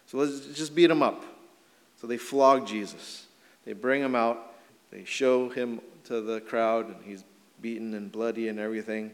So 0.06 0.20
let's 0.20 0.46
just 0.56 0.76
beat 0.76 0.90
him 0.90 1.02
up. 1.02 1.26
So 2.00 2.08
they 2.08 2.18
flog 2.18 2.68
Jesus. 2.68 3.26
They 3.66 3.74
bring 3.74 4.02
him 4.02 4.16
out. 4.16 4.54
They 4.92 5.04
show 5.04 5.50
him 5.50 5.82
to 6.06 6.22
the 6.22 6.40
crowd, 6.42 6.88
and 6.88 6.98
he's 7.04 7.24
beaten 7.62 7.94
and 7.96 8.12
bloody 8.12 8.48
and 8.48 8.60
everything. 8.60 9.12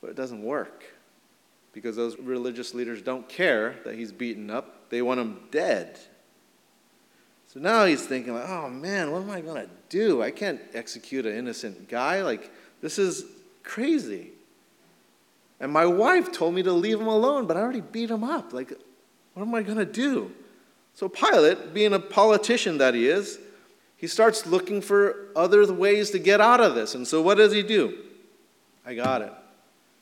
But 0.00 0.10
it 0.10 0.16
doesn't 0.16 0.42
work 0.42 0.84
because 1.72 1.96
those 1.96 2.18
religious 2.18 2.74
leaders 2.74 3.00
don't 3.00 3.26
care 3.28 3.76
that 3.84 3.94
he's 3.94 4.12
beaten 4.12 4.50
up. 4.50 4.90
They 4.90 5.00
want 5.02 5.20
him 5.20 5.40
dead. 5.50 5.98
So 7.54 7.60
now 7.60 7.84
he's 7.84 8.04
thinking, 8.04 8.34
like, 8.34 8.48
oh 8.48 8.68
man, 8.68 9.12
what 9.12 9.22
am 9.22 9.30
I 9.30 9.40
going 9.40 9.64
to 9.64 9.70
do? 9.88 10.20
I 10.22 10.32
can't 10.32 10.60
execute 10.74 11.24
an 11.24 11.36
innocent 11.36 11.88
guy. 11.88 12.20
Like, 12.22 12.50
this 12.82 12.98
is 12.98 13.24
crazy. 13.62 14.32
And 15.60 15.72
my 15.72 15.86
wife 15.86 16.32
told 16.32 16.54
me 16.54 16.64
to 16.64 16.72
leave 16.72 17.00
him 17.00 17.06
alone, 17.06 17.46
but 17.46 17.56
I 17.56 17.60
already 17.60 17.80
beat 17.80 18.10
him 18.10 18.24
up. 18.24 18.52
Like, 18.52 18.72
what 19.34 19.42
am 19.44 19.54
I 19.54 19.62
going 19.62 19.78
to 19.78 19.84
do? 19.84 20.32
So 20.94 21.08
Pilate, 21.08 21.72
being 21.72 21.92
a 21.92 22.00
politician 22.00 22.78
that 22.78 22.92
he 22.92 23.06
is, 23.08 23.38
he 23.96 24.08
starts 24.08 24.46
looking 24.46 24.80
for 24.80 25.28
other 25.36 25.72
ways 25.72 26.10
to 26.10 26.18
get 26.18 26.40
out 26.40 26.60
of 26.60 26.74
this. 26.74 26.96
And 26.96 27.06
so 27.06 27.22
what 27.22 27.36
does 27.36 27.52
he 27.52 27.62
do? 27.62 27.96
I 28.84 28.94
got 28.96 29.22
it. 29.22 29.32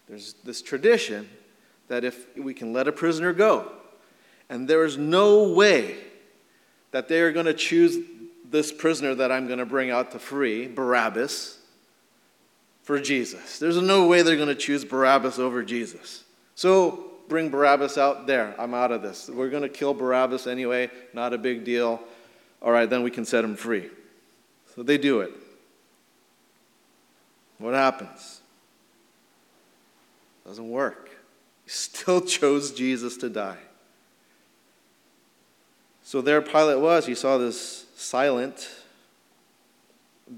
There's 0.09 0.35
this 0.43 0.63
tradition 0.63 1.29
that 1.89 2.03
if 2.03 2.35
we 2.37 2.55
can 2.55 2.73
let 2.73 2.89
a 2.89 2.93
prisoner 2.93 3.35
go, 3.35 3.71
and 4.49 4.67
there 4.67 4.85
is 4.85 4.97
no 4.97 5.53
way 5.53 5.97
that 6.93 7.09
they 7.09 7.21
are 7.21 7.33
going 7.33 7.47
to 7.47 7.55
choose 7.55 7.99
this 8.49 8.71
prisoner 8.73 9.15
that 9.15 9.33
I'm 9.33 9.47
going 9.47 9.59
to 9.59 9.67
bring 9.67 9.91
out 9.91 10.13
to 10.13 10.19
free, 10.19 10.69
Barabbas, 10.69 11.59
for 12.83 13.01
Jesus. 13.01 13.59
There's 13.59 13.81
no 13.81 14.07
way 14.07 14.23
they're 14.23 14.37
going 14.37 14.49
to 14.49 14.55
choose 14.55 14.85
Barabbas 14.85 15.39
over 15.39 15.63
Jesus. 15.63 16.25
So 16.55 17.11
bring 17.29 17.49
Barabbas 17.49 17.99
out 17.99 18.27
there. 18.27 18.55
I'm 18.59 18.75
out 18.75 18.93
of 18.93 19.03
this. 19.03 19.29
We're 19.29 19.51
going 19.51 19.63
to 19.63 19.69
kill 19.69 19.95
Barabbas 19.95 20.47
anyway, 20.47 20.91
not 21.13 21.33
a 21.33 21.39
big 21.39 21.65
deal 21.65 22.03
all 22.63 22.71
right, 22.71 22.89
then 22.89 23.03
we 23.03 23.11
can 23.11 23.25
set 23.25 23.45
him 23.45 23.57
free. 23.57 23.91
So 24.75 24.83
they 24.83 24.97
do 24.97 25.21
it. 25.21 25.33
What 27.59 27.75
happens? 27.75 28.41
Doesn't 30.47 30.71
work. 30.71 31.11
He 31.65 31.71
still 31.71 32.21
chose 32.21 32.73
Jesus 32.73 33.17
to 33.19 33.29
die. 33.29 33.59
So 36.05 36.21
there 36.21 36.43
Pilate 36.43 36.81
was. 36.81 37.07
He 37.07 37.15
saw 37.15 37.39
this 37.39 37.87
silent, 37.97 38.69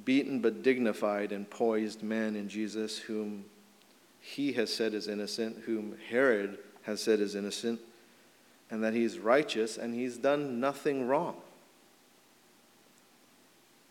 beaten 0.04 0.40
but 0.40 0.62
dignified 0.62 1.32
and 1.32 1.48
poised 1.48 2.02
man 2.02 2.36
in 2.36 2.48
Jesus, 2.48 2.98
whom 2.98 3.44
he 4.20 4.52
has 4.52 4.72
said 4.72 4.94
is 4.94 5.08
innocent, 5.08 5.64
whom 5.64 5.96
Herod 6.08 6.58
has 6.82 7.02
said 7.02 7.20
is 7.20 7.34
innocent, 7.34 7.80
and 8.70 8.82
that 8.82 8.94
he's 8.94 9.18
righteous 9.18 9.76
and 9.76 9.94
he's 9.94 10.16
done 10.16 10.60
nothing 10.60 11.06
wrong. 11.06 11.36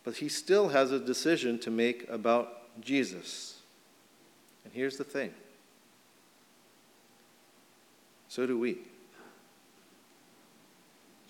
But 0.03 0.15
he 0.15 0.29
still 0.29 0.69
has 0.69 0.91
a 0.91 0.99
decision 0.99 1.59
to 1.59 1.71
make 1.71 2.07
about 2.09 2.81
Jesus. 2.81 3.59
And 4.63 4.73
here's 4.73 4.97
the 4.97 5.03
thing 5.03 5.33
so 8.27 8.47
do 8.47 8.57
we. 8.57 8.79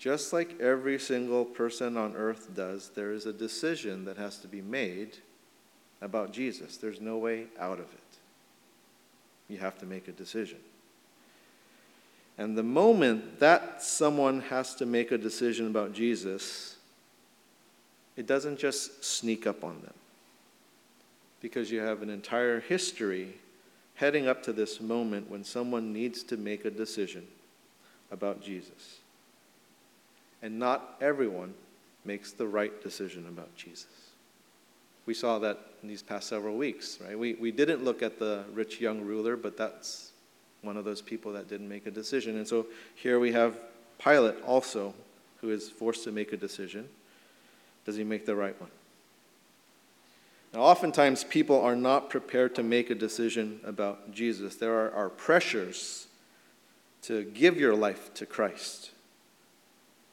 Just 0.04 0.34
like 0.34 0.60
every 0.60 0.98
single 0.98 1.46
person 1.46 1.96
on 1.96 2.14
earth 2.14 2.54
does, 2.54 2.90
there 2.94 3.12
is 3.12 3.24
a 3.24 3.32
decision 3.32 4.04
that 4.04 4.18
has 4.18 4.36
to 4.40 4.46
be 4.46 4.60
made 4.60 5.16
about 6.02 6.30
Jesus. 6.30 6.76
There's 6.76 7.00
no 7.00 7.16
way 7.16 7.46
out 7.58 7.78
of 7.78 7.86
it. 7.86 8.18
You 9.48 9.56
have 9.60 9.78
to 9.78 9.86
make 9.86 10.06
a 10.06 10.12
decision. 10.12 10.58
And 12.36 12.54
the 12.54 12.62
moment 12.62 13.40
that 13.40 13.82
someone 13.82 14.42
has 14.42 14.74
to 14.74 14.84
make 14.84 15.10
a 15.10 15.16
decision 15.16 15.68
about 15.68 15.94
Jesus, 15.94 16.76
it 18.14 18.26
doesn't 18.26 18.58
just 18.58 19.02
sneak 19.02 19.46
up 19.46 19.64
on 19.64 19.80
them. 19.80 19.94
Because 21.40 21.70
you 21.70 21.80
have 21.80 22.02
an 22.02 22.10
entire 22.10 22.60
history 22.60 23.36
heading 23.94 24.28
up 24.28 24.42
to 24.42 24.52
this 24.52 24.82
moment 24.82 25.30
when 25.30 25.44
someone 25.44 25.94
needs 25.94 26.22
to 26.24 26.36
make 26.36 26.66
a 26.66 26.70
decision 26.70 27.26
about 28.10 28.42
Jesus. 28.42 28.98
And 30.44 30.58
not 30.58 30.96
everyone 31.00 31.54
makes 32.04 32.32
the 32.32 32.46
right 32.46 32.82
decision 32.82 33.26
about 33.26 33.56
Jesus. 33.56 33.86
We 35.06 35.14
saw 35.14 35.38
that 35.38 35.58
in 35.82 35.88
these 35.88 36.02
past 36.02 36.28
several 36.28 36.58
weeks, 36.58 36.98
right? 37.02 37.18
We, 37.18 37.32
we 37.34 37.50
didn't 37.50 37.82
look 37.82 38.02
at 38.02 38.18
the 38.18 38.44
rich 38.52 38.78
young 38.78 39.00
ruler, 39.00 39.36
but 39.38 39.56
that's 39.56 40.12
one 40.60 40.76
of 40.76 40.84
those 40.84 41.00
people 41.00 41.32
that 41.32 41.48
didn't 41.48 41.68
make 41.68 41.86
a 41.86 41.90
decision. 41.90 42.36
And 42.36 42.46
so 42.46 42.66
here 42.94 43.18
we 43.18 43.32
have 43.32 43.58
Pilate 43.98 44.42
also, 44.42 44.92
who 45.40 45.48
is 45.48 45.70
forced 45.70 46.04
to 46.04 46.12
make 46.12 46.34
a 46.34 46.36
decision. 46.36 46.90
Does 47.86 47.96
he 47.96 48.04
make 48.04 48.26
the 48.26 48.36
right 48.36 48.58
one? 48.60 48.70
Now, 50.52 50.60
oftentimes, 50.60 51.24
people 51.24 51.58
are 51.58 51.74
not 51.74 52.10
prepared 52.10 52.54
to 52.56 52.62
make 52.62 52.90
a 52.90 52.94
decision 52.94 53.60
about 53.64 54.12
Jesus. 54.12 54.56
There 54.56 54.74
are, 54.74 54.90
are 54.92 55.08
pressures 55.08 56.06
to 57.02 57.24
give 57.24 57.58
your 57.58 57.74
life 57.74 58.12
to 58.14 58.26
Christ. 58.26 58.90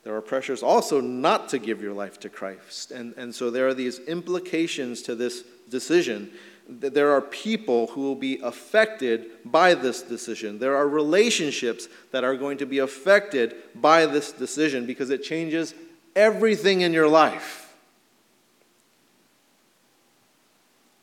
There 0.03 0.15
are 0.15 0.21
pressures 0.21 0.63
also 0.63 0.99
not 0.99 1.49
to 1.49 1.59
give 1.59 1.81
your 1.81 1.93
life 1.93 2.19
to 2.21 2.29
Christ. 2.29 2.91
And, 2.91 3.13
and 3.17 3.33
so 3.33 3.51
there 3.51 3.67
are 3.67 3.73
these 3.73 3.99
implications 3.99 5.01
to 5.03 5.15
this 5.15 5.43
decision. 5.69 6.31
There 6.67 7.11
are 7.11 7.21
people 7.21 7.87
who 7.87 8.01
will 8.01 8.15
be 8.15 8.39
affected 8.39 9.27
by 9.45 9.75
this 9.75 10.01
decision. 10.01 10.57
There 10.57 10.75
are 10.75 10.87
relationships 10.87 11.87
that 12.11 12.23
are 12.23 12.35
going 12.35 12.57
to 12.59 12.65
be 12.65 12.79
affected 12.79 13.55
by 13.75 14.05
this 14.05 14.31
decision 14.31 14.85
because 14.85 15.09
it 15.11 15.23
changes 15.23 15.75
everything 16.15 16.81
in 16.81 16.93
your 16.93 17.07
life. 17.07 17.73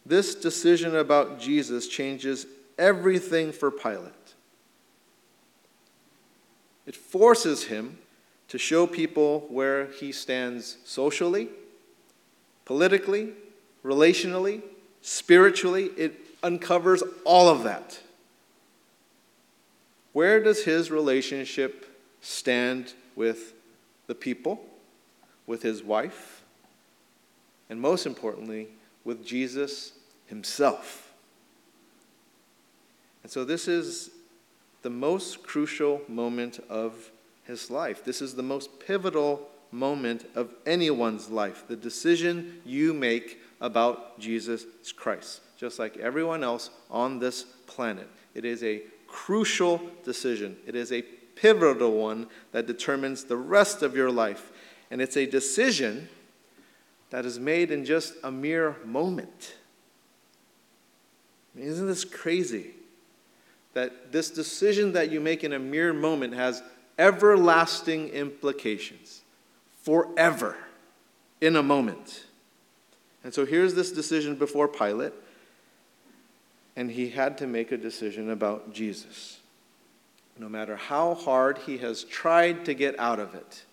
This 0.05 0.35
decision 0.35 0.97
about 0.97 1.39
Jesus 1.39 1.87
changes 1.87 2.47
everything 2.79 3.53
for 3.53 3.71
Pilate. 3.71 4.13
It 6.87 6.97
forces 6.97 7.65
him 7.65 7.99
to 8.49 8.59
show 8.59 8.87
people 8.87 9.47
where 9.49 9.87
he 9.87 10.13
stands 10.13 10.79
socially, 10.85 11.49
politically, 12.65 13.33
relationally, 13.85 14.63
spiritually. 15.03 15.91
It 15.97 16.15
uncovers 16.43 17.03
all 17.25 17.49
of 17.49 17.65
that. 17.65 18.01
Where 20.13 20.43
does 20.43 20.65
his 20.65 20.91
relationship 20.91 21.85
stand 22.21 22.95
with 23.15 23.53
the 24.07 24.15
people, 24.15 24.65
with 25.47 25.63
his 25.63 25.83
wife, 25.83 26.43
and 27.71 27.81
most 27.81 28.07
importantly, 28.07 28.69
with 29.05 29.25
Jesus 29.25 29.93
himself. 30.27 31.13
And 33.23 33.31
so, 33.31 33.45
this 33.45 33.69
is 33.69 34.11
the 34.83 34.91
most 34.91 35.43
crucial 35.43 36.01
moment 36.09 36.61
of 36.69 37.11
his 37.49 37.71
life. 37.71 38.05
This 38.05 38.23
is 38.23 38.35
the 38.35 38.43
most 38.43 38.79
pivotal 38.79 39.49
moment 39.73 40.27
of 40.37 40.55
anyone's 40.67 41.31
life. 41.31 41.65
The 41.67 41.77
decision 41.77 42.61
you 42.65 42.95
make 42.95 43.41
about 43.61 44.21
Jesus 44.21 44.67
Christ, 44.95 45.41
just 45.57 45.79
like 45.79 45.97
everyone 45.97 46.45
else 46.45 46.71
on 46.91 47.19
this 47.19 47.43
planet. 47.67 48.09
It 48.35 48.45
is 48.45 48.63
a 48.63 48.83
crucial 49.09 49.81
decision, 50.05 50.57
it 50.67 50.77
is 50.77 50.93
a 50.93 51.03
pivotal 51.03 51.93
one 51.93 52.27
that 52.53 52.67
determines 52.67 53.25
the 53.25 53.37
rest 53.37 53.83
of 53.83 53.97
your 53.97 54.11
life. 54.11 54.53
And 54.91 55.01
it's 55.01 55.17
a 55.17 55.27
decision 55.27 56.09
that 57.11 57.25
is 57.25 57.39
made 57.39 57.71
in 57.71 57.85
just 57.85 58.15
a 58.23 58.31
mere 58.31 58.77
moment. 58.85 59.55
Isn't 61.57 61.87
this 61.87 62.05
crazy? 62.05 62.73
That 63.75 64.13
this 64.13 64.31
decision 64.31 64.93
that 64.93 65.11
you 65.11 65.21
make 65.21 65.45
in 65.45 65.53
a 65.53 65.59
mere 65.59 65.93
moment 65.93 66.35
has 66.35 66.63
everlasting 66.99 68.09
implications 68.09 69.23
forever 69.83 70.57
in 71.41 71.57
a 71.57 71.63
moment. 71.63 72.25
And 73.25 73.33
so 73.33 73.47
here's 73.47 73.75
this 73.75 73.93
decision 73.93 74.37
before 74.37 74.69
Pilate, 74.69 75.13
and 76.77 76.91
he 76.91 77.11
had 77.11 77.39
to 77.39 77.47
make 77.47 77.73
a 77.73 77.77
decision 77.77 78.31
about 78.31 78.73
Jesus. 78.73 79.41
No 80.39 80.49
matter 80.49 80.77
how 80.77 81.15
hard 81.15 81.59
he 81.59 81.79
has 81.79 82.05
tried 82.05 82.65
to 82.67 82.75
get 82.75 82.99
out 82.99 83.19
of 83.19 83.35
it, 83.35 83.65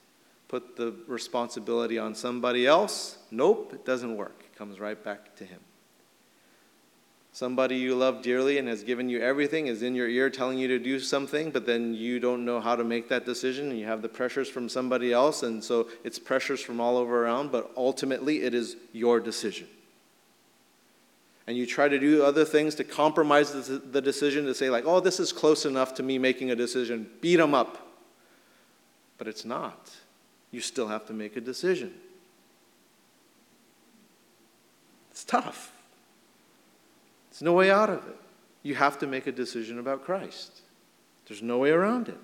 put 0.48 0.76
the 0.76 0.96
responsibility 1.08 2.00
on 2.00 2.16
somebody 2.16 2.66
else, 2.66 3.18
nope, 3.30 3.72
it 3.74 3.86
doesn't 3.86 4.16
work. 4.16 4.36
It 4.40 4.58
comes 4.58 4.80
right 4.80 5.02
back 5.02 5.36
to 5.38 5.46
him. 5.46 5.60
Somebody 7.36 7.76
you 7.76 7.95
love 7.95 8.21
dearly 8.21 8.60
and 8.60 8.69
has 8.69 8.82
given 8.82 9.10
you 9.10 9.19
everything 9.19 9.67
is 9.67 9.84
in 9.84 9.93
your 9.93 10.08
ear 10.08 10.30
telling 10.30 10.58
you 10.58 10.69
to 10.69 10.80
do 10.80 11.02
something, 11.02 11.52
but 11.52 11.65
then 11.65 11.93
you 11.93 12.17
don't 12.17 12.45
know 12.45 12.62
how 12.62 12.78
to 12.78 12.84
make 12.86 13.10
that 13.10 13.26
decision, 13.26 13.71
and 13.71 13.78
you 13.78 13.86
have 13.86 14.02
the 14.02 14.08
pressures 14.08 14.48
from 14.48 14.69
somebody 14.69 15.12
else, 15.12 15.43
and 15.43 15.62
so 15.62 15.89
it's 16.06 16.17
pressures 16.17 16.62
from 16.62 16.80
all 16.80 16.95
over 16.95 17.26
around, 17.26 17.52
but 17.52 17.69
ultimately 17.76 18.43
it 18.43 18.54
is 18.54 18.78
your 18.93 19.19
decision. 19.19 19.67
And 21.45 21.58
you 21.58 21.65
try 21.65 21.89
to 21.89 22.00
do 22.00 22.24
other 22.24 22.45
things 22.45 22.74
to 22.76 22.86
compromise 22.86 23.52
the 23.67 24.02
decision 24.02 24.45
to 24.45 24.56
say, 24.56 24.69
like, 24.69 24.86
oh, 24.86 25.02
this 25.02 25.19
is 25.19 25.34
close 25.34 25.65
enough 25.65 25.93
to 25.95 26.04
me 26.04 26.17
making 26.17 26.52
a 26.52 26.56
decision, 26.56 27.10
beat 27.19 27.36
them 27.36 27.54
up. 27.54 27.86
But 29.17 29.28
it's 29.28 29.43
not. 29.43 29.91
You 30.52 30.62
still 30.62 30.88
have 30.88 31.06
to 31.08 31.13
make 31.13 31.36
a 31.36 31.41
decision. 31.41 31.95
It's 35.12 35.26
tough. 35.26 35.74
There's 37.36 37.43
no 37.43 37.52
way 37.52 37.69
out 37.69 37.89
of 37.89 38.08
it. 38.08 38.15
You 38.63 38.76
have 38.76 38.98
to 39.00 39.08
make 39.08 39.28
a 39.28 39.32
decision 39.34 39.78
about 39.78 40.06
Christ. 40.06 40.62
There's 41.28 41.41
no 41.41 41.58
way 41.58 41.71
around 41.71 42.08
it. 42.08 42.15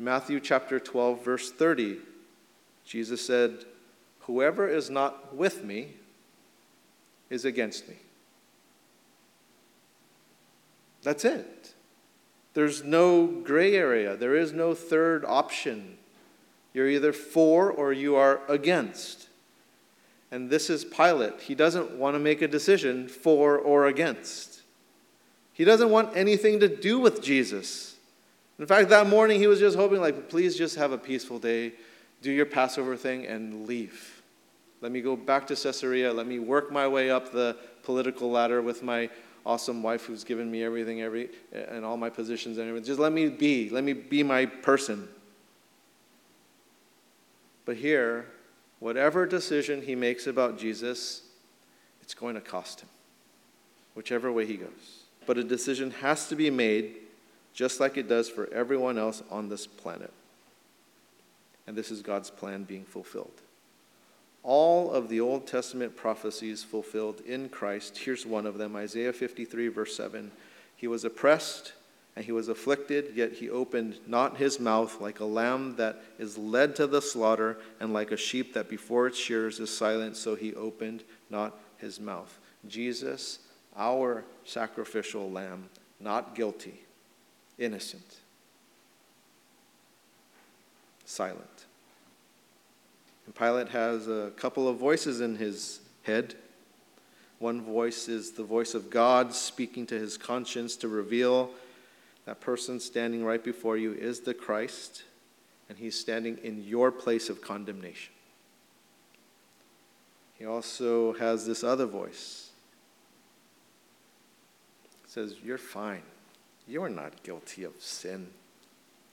Matthew 0.00 0.40
chapter 0.40 0.80
12, 0.80 1.24
verse 1.24 1.52
30, 1.52 1.98
Jesus 2.84 3.24
said, 3.24 3.66
Whoever 4.22 4.66
is 4.68 4.90
not 4.90 5.36
with 5.36 5.62
me 5.62 5.90
is 7.30 7.44
against 7.44 7.88
me. 7.88 7.94
That's 11.04 11.24
it. 11.24 11.74
There's 12.54 12.82
no 12.82 13.28
gray 13.28 13.76
area. 13.76 14.16
There 14.16 14.34
is 14.34 14.52
no 14.52 14.74
third 14.74 15.24
option. 15.24 15.98
You're 16.74 16.88
either 16.88 17.12
for 17.12 17.70
or 17.70 17.92
you 17.92 18.16
are 18.16 18.40
against. 18.48 19.27
And 20.30 20.50
this 20.50 20.68
is 20.68 20.84
Pilate. 20.84 21.40
He 21.40 21.54
doesn't 21.54 21.92
want 21.92 22.14
to 22.14 22.18
make 22.18 22.42
a 22.42 22.48
decision 22.48 23.08
for 23.08 23.56
or 23.58 23.86
against. 23.86 24.62
He 25.54 25.64
doesn't 25.64 25.90
want 25.90 26.16
anything 26.16 26.60
to 26.60 26.68
do 26.68 26.98
with 26.98 27.22
Jesus. 27.22 27.96
In 28.58 28.66
fact, 28.66 28.90
that 28.90 29.06
morning 29.06 29.40
he 29.40 29.46
was 29.46 29.58
just 29.58 29.76
hoping, 29.76 30.00
like, 30.00 30.28
please 30.28 30.56
just 30.56 30.76
have 30.76 30.92
a 30.92 30.98
peaceful 30.98 31.38
day, 31.38 31.72
do 32.22 32.30
your 32.30 32.46
Passover 32.46 32.96
thing, 32.96 33.26
and 33.26 33.66
leave. 33.66 34.22
Let 34.80 34.92
me 34.92 35.00
go 35.00 35.16
back 35.16 35.46
to 35.48 35.56
Caesarea. 35.56 36.12
Let 36.12 36.26
me 36.26 36.38
work 36.38 36.70
my 36.70 36.86
way 36.86 37.10
up 37.10 37.32
the 37.32 37.56
political 37.82 38.30
ladder 38.30 38.62
with 38.62 38.82
my 38.82 39.10
awesome 39.46 39.82
wife 39.82 40.04
who's 40.04 40.24
given 40.24 40.50
me 40.50 40.62
everything, 40.62 41.00
every 41.00 41.30
and 41.52 41.84
all 41.84 41.96
my 41.96 42.10
positions 42.10 42.58
and 42.58 42.68
everything. 42.68 42.86
Just 42.86 43.00
let 43.00 43.12
me 43.12 43.28
be. 43.28 43.70
Let 43.70 43.82
me 43.82 43.94
be 43.94 44.22
my 44.22 44.46
person. 44.46 45.08
But 47.64 47.76
here, 47.76 48.26
whatever 48.80 49.26
decision 49.26 49.82
he 49.82 49.94
makes 49.94 50.26
about 50.26 50.58
Jesus, 50.58 51.22
it's 52.02 52.14
going 52.14 52.34
to 52.34 52.40
cost 52.40 52.80
him, 52.80 52.88
whichever 53.94 54.32
way 54.32 54.46
he 54.46 54.56
goes. 54.56 55.04
But 55.26 55.38
a 55.38 55.44
decision 55.44 55.90
has 55.90 56.28
to 56.28 56.36
be 56.36 56.50
made 56.50 56.96
just 57.52 57.80
like 57.80 57.96
it 57.96 58.08
does 58.08 58.28
for 58.28 58.52
everyone 58.52 58.98
else 58.98 59.22
on 59.30 59.48
this 59.48 59.66
planet. 59.66 60.12
And 61.66 61.76
this 61.76 61.90
is 61.90 62.02
God's 62.02 62.30
plan 62.30 62.64
being 62.64 62.84
fulfilled. 62.84 63.42
All 64.42 64.90
of 64.90 65.08
the 65.08 65.20
Old 65.20 65.46
Testament 65.46 65.96
prophecies 65.96 66.62
fulfilled 66.62 67.20
in 67.26 67.48
Christ. 67.48 67.98
Here's 67.98 68.24
one 68.24 68.46
of 68.46 68.56
them 68.56 68.76
Isaiah 68.76 69.12
53, 69.12 69.68
verse 69.68 69.96
7. 69.96 70.30
He 70.76 70.86
was 70.86 71.04
oppressed 71.04 71.72
and 72.18 72.24
he 72.24 72.32
was 72.32 72.48
afflicted, 72.48 73.12
yet 73.14 73.34
he 73.34 73.48
opened 73.48 74.00
not 74.04 74.38
his 74.38 74.58
mouth, 74.58 75.00
like 75.00 75.20
a 75.20 75.24
lamb 75.24 75.76
that 75.76 76.02
is 76.18 76.36
led 76.36 76.74
to 76.74 76.88
the 76.88 77.00
slaughter, 77.00 77.58
and 77.78 77.92
like 77.92 78.10
a 78.10 78.16
sheep 78.16 78.54
that 78.54 78.68
before 78.68 79.06
its 79.06 79.16
shears 79.16 79.60
is 79.60 79.70
silent, 79.70 80.16
so 80.16 80.34
he 80.34 80.52
opened 80.56 81.04
not 81.30 81.56
his 81.76 82.00
mouth. 82.00 82.40
Jesus, 82.66 83.38
our 83.76 84.24
sacrificial 84.44 85.30
lamb, 85.30 85.68
not 86.00 86.34
guilty, 86.34 86.80
innocent, 87.56 88.16
silent. 91.04 91.66
And 93.26 93.34
Pilate 93.36 93.68
has 93.68 94.08
a 94.08 94.32
couple 94.34 94.66
of 94.66 94.76
voices 94.76 95.20
in 95.20 95.36
his 95.36 95.78
head. 96.02 96.34
One 97.38 97.62
voice 97.62 98.08
is 98.08 98.32
the 98.32 98.42
voice 98.42 98.74
of 98.74 98.90
God 98.90 99.32
speaking 99.32 99.86
to 99.86 99.94
his 99.96 100.16
conscience 100.16 100.74
to 100.78 100.88
reveal 100.88 101.52
that 102.28 102.42
person 102.42 102.78
standing 102.78 103.24
right 103.24 103.42
before 103.42 103.78
you 103.78 103.94
is 103.94 104.20
the 104.20 104.34
Christ, 104.34 105.04
and 105.70 105.78
he's 105.78 105.98
standing 105.98 106.36
in 106.44 106.62
your 106.62 106.92
place 106.92 107.30
of 107.30 107.40
condemnation. 107.40 108.12
He 110.34 110.44
also 110.44 111.14
has 111.14 111.46
this 111.46 111.64
other 111.64 111.86
voice. 111.86 112.50
It 115.04 115.10
says, 115.10 115.36
You're 115.42 115.56
fine. 115.56 116.02
You're 116.66 116.90
not 116.90 117.22
guilty 117.22 117.64
of 117.64 117.72
sin. 117.78 118.26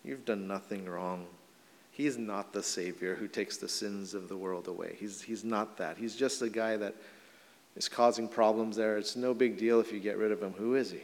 You've 0.03 0.25
done 0.25 0.45
nothing 0.45 0.85
wrong. 0.85 1.25
He's 1.91 2.17
not 2.17 2.51
the 2.51 2.63
Savior 2.63 3.15
who 3.15 3.29
takes 3.29 3.55
the 3.55 3.69
sins 3.69 4.13
of 4.13 4.27
the 4.27 4.35
world 4.35 4.67
away. 4.67 4.97
He's, 4.99 5.21
he's 5.21 5.45
not 5.45 5.77
that. 5.77 5.95
He's 5.97 6.17
just 6.17 6.41
a 6.41 6.49
guy 6.49 6.75
that 6.75 6.95
is 7.77 7.87
causing 7.87 8.27
problems 8.27 8.75
there. 8.75 8.97
It's 8.97 9.15
no 9.15 9.33
big 9.33 9.57
deal 9.57 9.79
if 9.79 9.93
you 9.93 10.01
get 10.01 10.17
rid 10.17 10.33
of 10.33 10.43
him. 10.43 10.51
Who 10.57 10.75
is 10.75 10.91
he? 10.91 10.99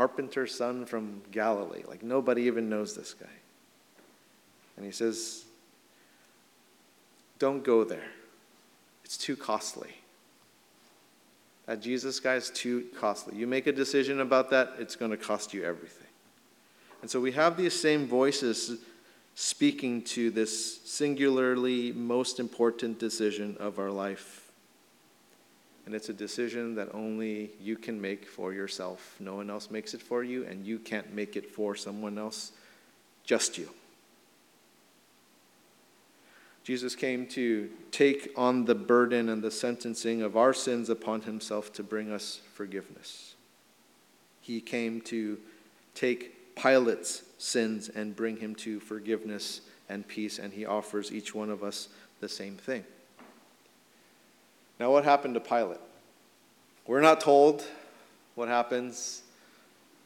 Carpenter's 0.00 0.54
son 0.54 0.86
from 0.86 1.20
Galilee. 1.30 1.82
Like 1.86 2.02
nobody 2.02 2.44
even 2.44 2.70
knows 2.70 2.96
this 2.96 3.12
guy. 3.12 3.28
And 4.78 4.86
he 4.86 4.92
says, 4.92 5.44
Don't 7.38 7.62
go 7.62 7.84
there. 7.84 8.08
It's 9.04 9.18
too 9.18 9.36
costly. 9.36 9.90
That 11.66 11.82
Jesus 11.82 12.18
guy 12.18 12.36
is 12.36 12.48
too 12.48 12.86
costly. 12.98 13.36
You 13.36 13.46
make 13.46 13.66
a 13.66 13.72
decision 13.72 14.20
about 14.20 14.48
that, 14.52 14.72
it's 14.78 14.96
going 14.96 15.10
to 15.10 15.18
cost 15.18 15.52
you 15.52 15.64
everything. 15.64 16.08
And 17.02 17.10
so 17.10 17.20
we 17.20 17.32
have 17.32 17.58
these 17.58 17.78
same 17.78 18.06
voices 18.06 18.78
speaking 19.34 20.00
to 20.04 20.30
this 20.30 20.80
singularly 20.80 21.92
most 21.92 22.40
important 22.40 22.98
decision 22.98 23.54
of 23.60 23.78
our 23.78 23.90
life. 23.90 24.49
And 25.86 25.94
it's 25.94 26.08
a 26.08 26.14
decision 26.14 26.74
that 26.74 26.94
only 26.94 27.50
you 27.60 27.76
can 27.76 28.00
make 28.00 28.26
for 28.26 28.52
yourself. 28.52 29.16
No 29.18 29.36
one 29.36 29.50
else 29.50 29.70
makes 29.70 29.94
it 29.94 30.02
for 30.02 30.22
you, 30.22 30.44
and 30.44 30.66
you 30.66 30.78
can't 30.78 31.12
make 31.14 31.36
it 31.36 31.50
for 31.50 31.74
someone 31.74 32.18
else, 32.18 32.52
just 33.24 33.58
you. 33.58 33.68
Jesus 36.62 36.94
came 36.94 37.26
to 37.28 37.70
take 37.90 38.32
on 38.36 38.66
the 38.66 38.74
burden 38.74 39.28
and 39.28 39.42
the 39.42 39.50
sentencing 39.50 40.22
of 40.22 40.36
our 40.36 40.52
sins 40.52 40.90
upon 40.90 41.22
himself 41.22 41.72
to 41.72 41.82
bring 41.82 42.12
us 42.12 42.40
forgiveness. 42.52 43.34
He 44.40 44.60
came 44.60 45.00
to 45.02 45.38
take 45.94 46.54
Pilate's 46.54 47.22
sins 47.38 47.88
and 47.88 48.14
bring 48.14 48.36
him 48.36 48.54
to 48.56 48.78
forgiveness 48.80 49.62
and 49.88 50.06
peace, 50.06 50.38
and 50.38 50.52
he 50.52 50.66
offers 50.66 51.10
each 51.10 51.34
one 51.34 51.50
of 51.50 51.64
us 51.64 51.88
the 52.20 52.28
same 52.28 52.56
thing. 52.56 52.84
Now, 54.80 54.90
what 54.90 55.04
happened 55.04 55.34
to 55.34 55.40
Pilate? 55.40 55.78
We're 56.86 57.02
not 57.02 57.20
told 57.20 57.62
what 58.34 58.48
happens. 58.48 59.20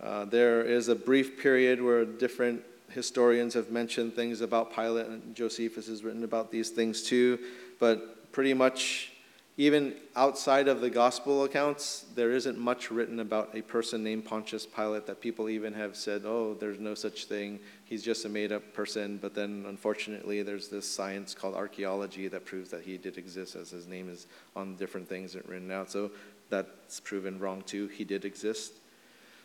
Uh, 0.03 0.25
there 0.25 0.63
is 0.63 0.89
a 0.89 0.97
brief 0.97 1.41
period 1.41 1.81
where 1.81 2.05
different 2.05 2.61
historians 2.91 3.55
have 3.55 3.71
mentioned 3.71 4.15
things 4.15 4.41
about 4.41 4.75
Pilate, 4.75 5.07
and 5.07 5.33
Josephus 5.33 5.87
has 5.87 6.03
written 6.03 6.25
about 6.25 6.51
these 6.51 6.71
things 6.71 7.05
too, 7.05 7.39
but 7.79 8.33
pretty 8.33 8.53
much 8.53 9.13
even 9.57 9.95
outside 10.17 10.67
of 10.67 10.81
the 10.81 10.91
gospel 10.91 11.45
accounts, 11.45 12.07
there 12.17 12.33
isn't 12.33 12.59
much 12.59 12.91
written 12.91 13.21
about 13.21 13.51
a 13.55 13.63
person 13.63 14.03
named 14.03 14.25
Pontius 14.25 14.67
Pilate 14.67 15.07
that 15.07 15.21
people 15.21 15.49
even 15.49 15.73
have 15.75 15.95
said, 15.95 16.23
oh, 16.25 16.55
there's 16.59 16.81
no 16.81 16.95
such 16.95 17.27
thing. 17.27 17.61
He's 17.85 18.03
just 18.03 18.25
a 18.25 18.29
made 18.29 18.51
up 18.51 18.75
person. 18.75 19.17
But 19.17 19.33
then, 19.33 19.65
unfortunately, 19.69 20.43
there's 20.43 20.69
this 20.69 20.89
science 20.91 21.35
called 21.35 21.55
archaeology 21.55 22.27
that 22.29 22.45
proves 22.45 22.71
that 22.71 22.83
he 22.83 22.99
did 22.99 23.17
exist, 23.17 23.55
as 23.55 23.71
his 23.71 23.87
name 23.87 24.09
is 24.09 24.27
on 24.57 24.75
different 24.75 25.09
things 25.09 25.37
written 25.47 25.71
out. 25.71 25.89
So 25.89 26.11
that's 26.51 26.99
proven 26.99 27.39
wrong 27.39 27.63
too. 27.63 27.87
He 27.87 28.03
did 28.03 28.25
exist. 28.25 28.73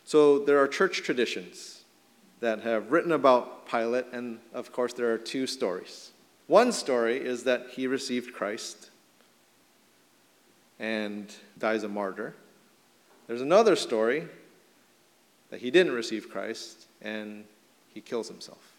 So 0.04 0.40
there 0.40 0.58
are 0.58 0.66
church 0.66 1.02
traditions 1.02 1.84
that 2.40 2.62
have 2.62 2.90
written 2.90 3.12
about 3.12 3.68
Pilate, 3.68 4.06
and 4.12 4.40
of 4.52 4.72
course, 4.72 4.92
there 4.92 5.12
are 5.12 5.18
two 5.18 5.46
stories. 5.46 6.10
One 6.48 6.72
story 6.72 7.16
is 7.16 7.44
that 7.44 7.68
he 7.70 7.86
received 7.86 8.32
Christ 8.32 8.89
and 10.80 11.32
dies 11.58 11.84
a 11.84 11.88
martyr. 11.88 12.34
There's 13.28 13.42
another 13.42 13.76
story 13.76 14.26
that 15.50 15.60
he 15.60 15.70
didn't 15.70 15.92
receive 15.92 16.30
Christ 16.30 16.86
and 17.02 17.44
he 17.92 18.00
kills 18.00 18.28
himself. 18.28 18.72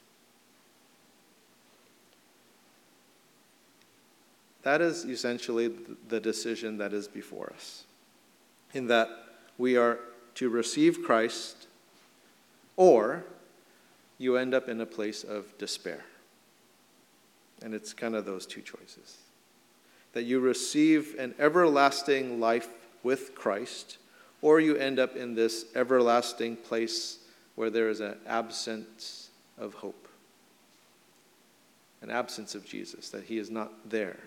That 4.64 4.82
is 4.82 5.06
essentially 5.06 5.72
the 6.10 6.20
decision 6.20 6.78
that 6.80 6.92
is 6.92 7.08
before 7.08 7.52
us. 7.54 7.86
In 8.74 8.88
that 8.88 9.10
we 9.58 9.78
are 9.78 10.00
to 10.36 10.50
receive 10.50 11.04
Christ, 11.04 11.68
or 12.78 13.24
you 14.18 14.38
end 14.38 14.54
up 14.54 14.70
in 14.70 14.80
a 14.82 14.86
place 14.86 15.24
of 15.24 15.58
despair. 15.58 16.06
And 17.62 17.74
it's 17.74 17.94
kind 17.94 18.16
of 18.16 18.26
those 18.26 18.46
two 18.46 18.62
choices 18.62 19.18
that 20.14 20.24
you 20.24 20.40
receive 20.40 21.16
an 21.18 21.34
everlasting 21.40 22.40
life 22.40 22.70
with 23.04 23.34
Christ, 23.36 23.98
or 24.42 24.60
you 24.60 24.76
end 24.76 25.00
up 25.00 25.16
in 25.16 25.36
this 25.36 25.66
everlasting 25.76 26.56
place 26.58 27.20
where 27.56 27.70
there 27.70 27.90
is 27.90 28.00
an 28.00 28.16
absence 28.28 29.30
of 29.58 29.74
hope, 29.76 30.08
an 32.02 32.10
absence 32.10 32.56
of 32.56 32.66
Jesus, 32.66 33.10
that 33.10 33.24
He 33.24 33.38
is 33.38 33.50
not 33.50 33.72
there, 33.90 34.18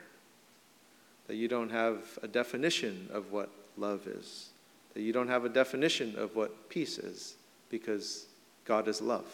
that 1.27 1.37
you 1.37 1.49
don't 1.49 1.71
have 1.71 2.19
a 2.23 2.29
definition 2.29 3.09
of 3.13 3.33
what 3.33 3.51
love 3.77 4.07
is, 4.07 4.51
that 4.95 5.03
you 5.03 5.13
don't 5.13 5.29
have 5.29 5.45
a 5.45 5.49
definition 5.49 6.17
of 6.17 6.37
what 6.37 6.69
peace 6.69 6.99
is, 6.99 7.35
because 7.71 8.27
God 8.65 8.89
is 8.89 9.01
love. 9.01 9.27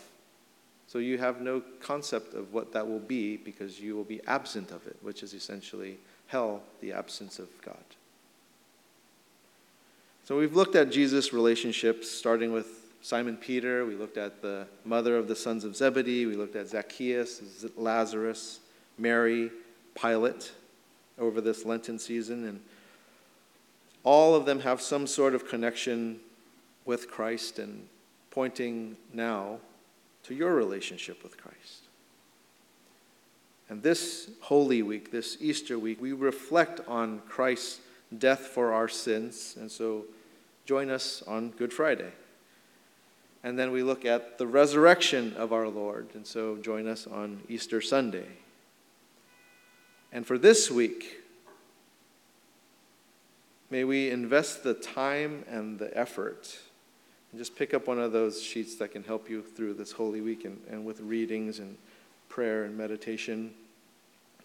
So 0.86 0.98
you 0.98 1.18
have 1.18 1.40
no 1.40 1.62
concept 1.80 2.34
of 2.34 2.52
what 2.52 2.72
that 2.72 2.88
will 2.88 2.98
be 2.98 3.36
because 3.36 3.78
you 3.78 3.94
will 3.94 4.02
be 4.02 4.20
absent 4.26 4.72
of 4.72 4.84
it, 4.88 4.96
which 5.02 5.22
is 5.22 5.34
essentially 5.34 5.98
hell, 6.30 6.62
the 6.80 6.92
absence 6.92 7.38
of 7.38 7.48
God. 7.60 7.76
So 10.24 10.38
we've 10.38 10.54
looked 10.54 10.76
at 10.76 10.92
Jesus' 10.92 11.32
relationships, 11.32 12.08
starting 12.08 12.52
with 12.52 12.68
Simon 13.02 13.36
Peter. 13.36 13.84
We 13.84 13.96
looked 13.96 14.16
at 14.16 14.40
the 14.40 14.68
mother 14.84 15.16
of 15.16 15.26
the 15.26 15.34
sons 15.34 15.64
of 15.64 15.74
Zebedee. 15.74 16.26
We 16.26 16.36
looked 16.36 16.54
at 16.54 16.68
Zacchaeus, 16.68 17.64
Lazarus, 17.76 18.60
Mary, 18.96 19.50
Pilate 20.00 20.52
over 21.18 21.40
this 21.40 21.64
Lenten 21.64 21.98
season. 21.98 22.46
And 22.46 22.60
all 24.04 24.36
of 24.36 24.46
them 24.46 24.60
have 24.60 24.80
some 24.80 25.08
sort 25.08 25.34
of 25.34 25.48
connection 25.48 26.20
with 26.84 27.10
Christ 27.10 27.58
and 27.58 27.88
pointing 28.30 28.96
now 29.12 29.58
to 30.22 30.34
your 30.34 30.54
relationship 30.54 31.24
with 31.24 31.36
Christ. 31.36 31.89
And 33.70 33.84
this 33.84 34.28
Holy 34.40 34.82
Week, 34.82 35.12
this 35.12 35.36
Easter 35.40 35.78
week, 35.78 36.02
we 36.02 36.12
reflect 36.12 36.80
on 36.88 37.20
Christ's 37.28 37.78
death 38.18 38.40
for 38.40 38.72
our 38.72 38.88
sins. 38.88 39.56
And 39.58 39.70
so 39.70 40.06
join 40.66 40.90
us 40.90 41.22
on 41.22 41.50
Good 41.50 41.72
Friday. 41.72 42.10
And 43.44 43.56
then 43.56 43.70
we 43.70 43.84
look 43.84 44.04
at 44.04 44.38
the 44.38 44.46
resurrection 44.48 45.34
of 45.36 45.52
our 45.52 45.68
Lord. 45.68 46.08
And 46.14 46.26
so 46.26 46.56
join 46.56 46.88
us 46.88 47.06
on 47.06 47.42
Easter 47.48 47.80
Sunday. 47.80 48.26
And 50.12 50.26
for 50.26 50.36
this 50.36 50.68
week, 50.68 51.20
may 53.70 53.84
we 53.84 54.10
invest 54.10 54.64
the 54.64 54.74
time 54.74 55.44
and 55.48 55.78
the 55.78 55.96
effort. 55.96 56.58
And 57.30 57.40
just 57.40 57.54
pick 57.54 57.72
up 57.72 57.86
one 57.86 58.00
of 58.00 58.10
those 58.10 58.42
sheets 58.42 58.74
that 58.76 58.90
can 58.90 59.04
help 59.04 59.30
you 59.30 59.42
through 59.42 59.74
this 59.74 59.92
Holy 59.92 60.20
Week 60.20 60.44
and, 60.44 60.60
and 60.68 60.84
with 60.84 61.00
readings 61.00 61.60
and 61.60 61.76
prayer 62.30 62.64
and 62.64 62.78
meditation, 62.78 63.52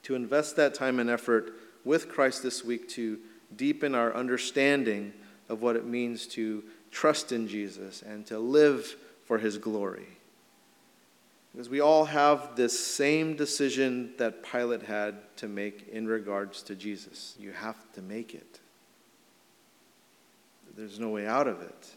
to 0.04 0.16
invest 0.16 0.58
that 0.58 0.74
time 0.74 1.00
and 1.00 1.10
effort 1.10 1.54
with 1.86 2.10
Christ 2.10 2.44
this 2.44 2.66
week 2.66 2.90
to 2.90 3.18
deepen 3.56 3.96
our 3.96 4.14
understanding 4.14 5.14
of 5.48 5.62
what 5.62 5.78
it 5.78 5.86
means 5.86 6.28
to 6.28 6.64
trust 6.92 7.32
in 7.32 7.48
Jesus 7.48 8.02
and 8.02 8.26
to 8.26 8.38
live 8.38 8.98
for 9.24 9.38
his 9.38 9.58
glory. 9.58 10.08
Because 11.54 11.70
we 11.70 11.80
all 11.80 12.06
have 12.06 12.56
this 12.58 12.78
same 12.78 13.36
decision 13.36 14.12
that 14.18 14.44
Pilate 14.44 14.84
had 14.84 15.16
to 15.38 15.48
make 15.48 15.88
in 15.88 16.06
regards 16.06 16.62
to 16.64 16.76
Jesus. 16.76 17.36
You 17.40 17.54
have 17.54 17.78
to 17.94 18.02
make 18.02 18.34
it. 18.34 18.60
There's 20.76 21.00
no 21.00 21.10
way 21.10 21.26
out 21.26 21.48
of 21.48 21.62
it. 21.62 21.88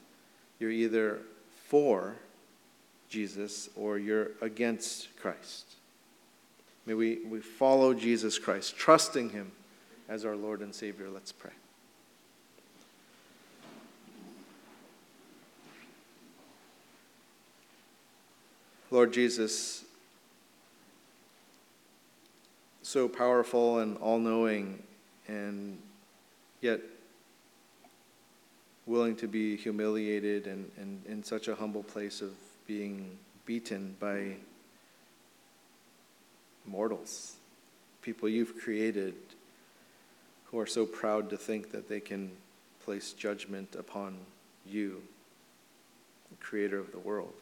You're 0.60 0.70
either 0.70 1.18
for 1.66 2.14
Jesus 3.08 3.68
or 3.74 3.98
you're 3.98 4.30
against 4.40 5.16
Christ. 5.16 5.67
May 6.88 6.94
we, 6.94 7.18
we 7.28 7.40
follow 7.40 7.92
Jesus 7.92 8.38
Christ, 8.38 8.74
trusting 8.74 9.28
him 9.28 9.52
as 10.08 10.24
our 10.24 10.34
Lord 10.34 10.62
and 10.62 10.74
Savior. 10.74 11.10
Let's 11.10 11.32
pray. 11.32 11.50
Lord 18.90 19.12
Jesus, 19.12 19.84
so 22.80 23.06
powerful 23.06 23.80
and 23.80 23.98
all 23.98 24.18
knowing, 24.18 24.82
and 25.28 25.76
yet 26.62 26.80
willing 28.86 29.14
to 29.16 29.28
be 29.28 29.56
humiliated 29.56 30.46
and, 30.46 30.70
and 30.78 31.04
in 31.04 31.22
such 31.22 31.48
a 31.48 31.54
humble 31.54 31.82
place 31.82 32.22
of 32.22 32.30
being 32.66 33.18
beaten 33.44 33.94
by 34.00 34.36
mortals, 36.68 37.36
people 38.02 38.28
you've 38.28 38.58
created 38.58 39.14
who 40.46 40.58
are 40.58 40.66
so 40.66 40.86
proud 40.86 41.30
to 41.30 41.36
think 41.36 41.72
that 41.72 41.88
they 41.88 42.00
can 42.00 42.30
place 42.84 43.12
judgment 43.12 43.76
upon 43.78 44.16
you, 44.66 45.02
the 46.30 46.36
creator 46.36 46.78
of 46.78 46.92
the 46.92 46.98
world. 46.98 47.34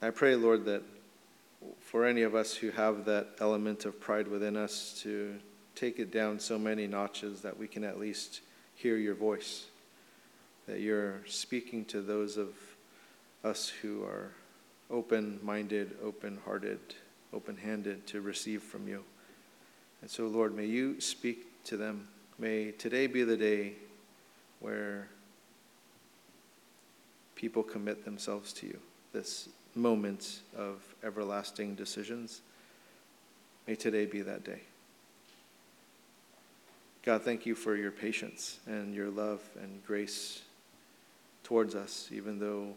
I 0.00 0.10
pray, 0.10 0.34
Lord, 0.34 0.64
that 0.64 0.82
for 1.80 2.06
any 2.06 2.22
of 2.22 2.34
us 2.34 2.54
who 2.54 2.70
have 2.70 3.04
that 3.04 3.28
element 3.38 3.84
of 3.84 4.00
pride 4.00 4.28
within 4.28 4.56
us 4.56 4.98
to 5.02 5.36
take 5.74 5.98
it 5.98 6.10
down 6.10 6.40
so 6.40 6.58
many 6.58 6.86
notches 6.86 7.42
that 7.42 7.58
we 7.58 7.68
can 7.68 7.84
at 7.84 8.00
least 8.00 8.40
hear 8.74 8.96
your 8.96 9.14
voice, 9.14 9.66
that 10.66 10.80
you're 10.80 11.20
speaking 11.26 11.84
to 11.84 12.00
those 12.00 12.36
of 12.36 12.48
us 13.44 13.68
who 13.68 14.02
are 14.02 14.32
open 14.92 15.40
minded, 15.42 15.96
open 16.04 16.38
hearted, 16.44 16.78
open 17.32 17.56
handed 17.56 18.06
to 18.06 18.20
receive 18.20 18.62
from 18.62 18.86
you. 18.86 19.02
And 20.02 20.10
so, 20.10 20.26
Lord, 20.26 20.54
may 20.54 20.66
you 20.66 21.00
speak 21.00 21.64
to 21.64 21.76
them. 21.76 22.08
May 22.38 22.72
today 22.72 23.06
be 23.06 23.24
the 23.24 23.36
day 23.36 23.72
where 24.60 25.08
people 27.34 27.62
commit 27.62 28.04
themselves 28.04 28.52
to 28.52 28.66
you, 28.66 28.78
this 29.12 29.48
moment 29.74 30.40
of 30.56 30.82
everlasting 31.02 31.74
decisions. 31.74 32.42
May 33.66 33.74
today 33.74 34.06
be 34.06 34.22
that 34.22 34.44
day. 34.44 34.60
God, 37.04 37.22
thank 37.22 37.46
you 37.46 37.54
for 37.54 37.74
your 37.74 37.90
patience 37.90 38.60
and 38.66 38.94
your 38.94 39.10
love 39.10 39.40
and 39.60 39.84
grace 39.84 40.42
towards 41.42 41.74
us, 41.74 42.08
even 42.12 42.38
though 42.38 42.74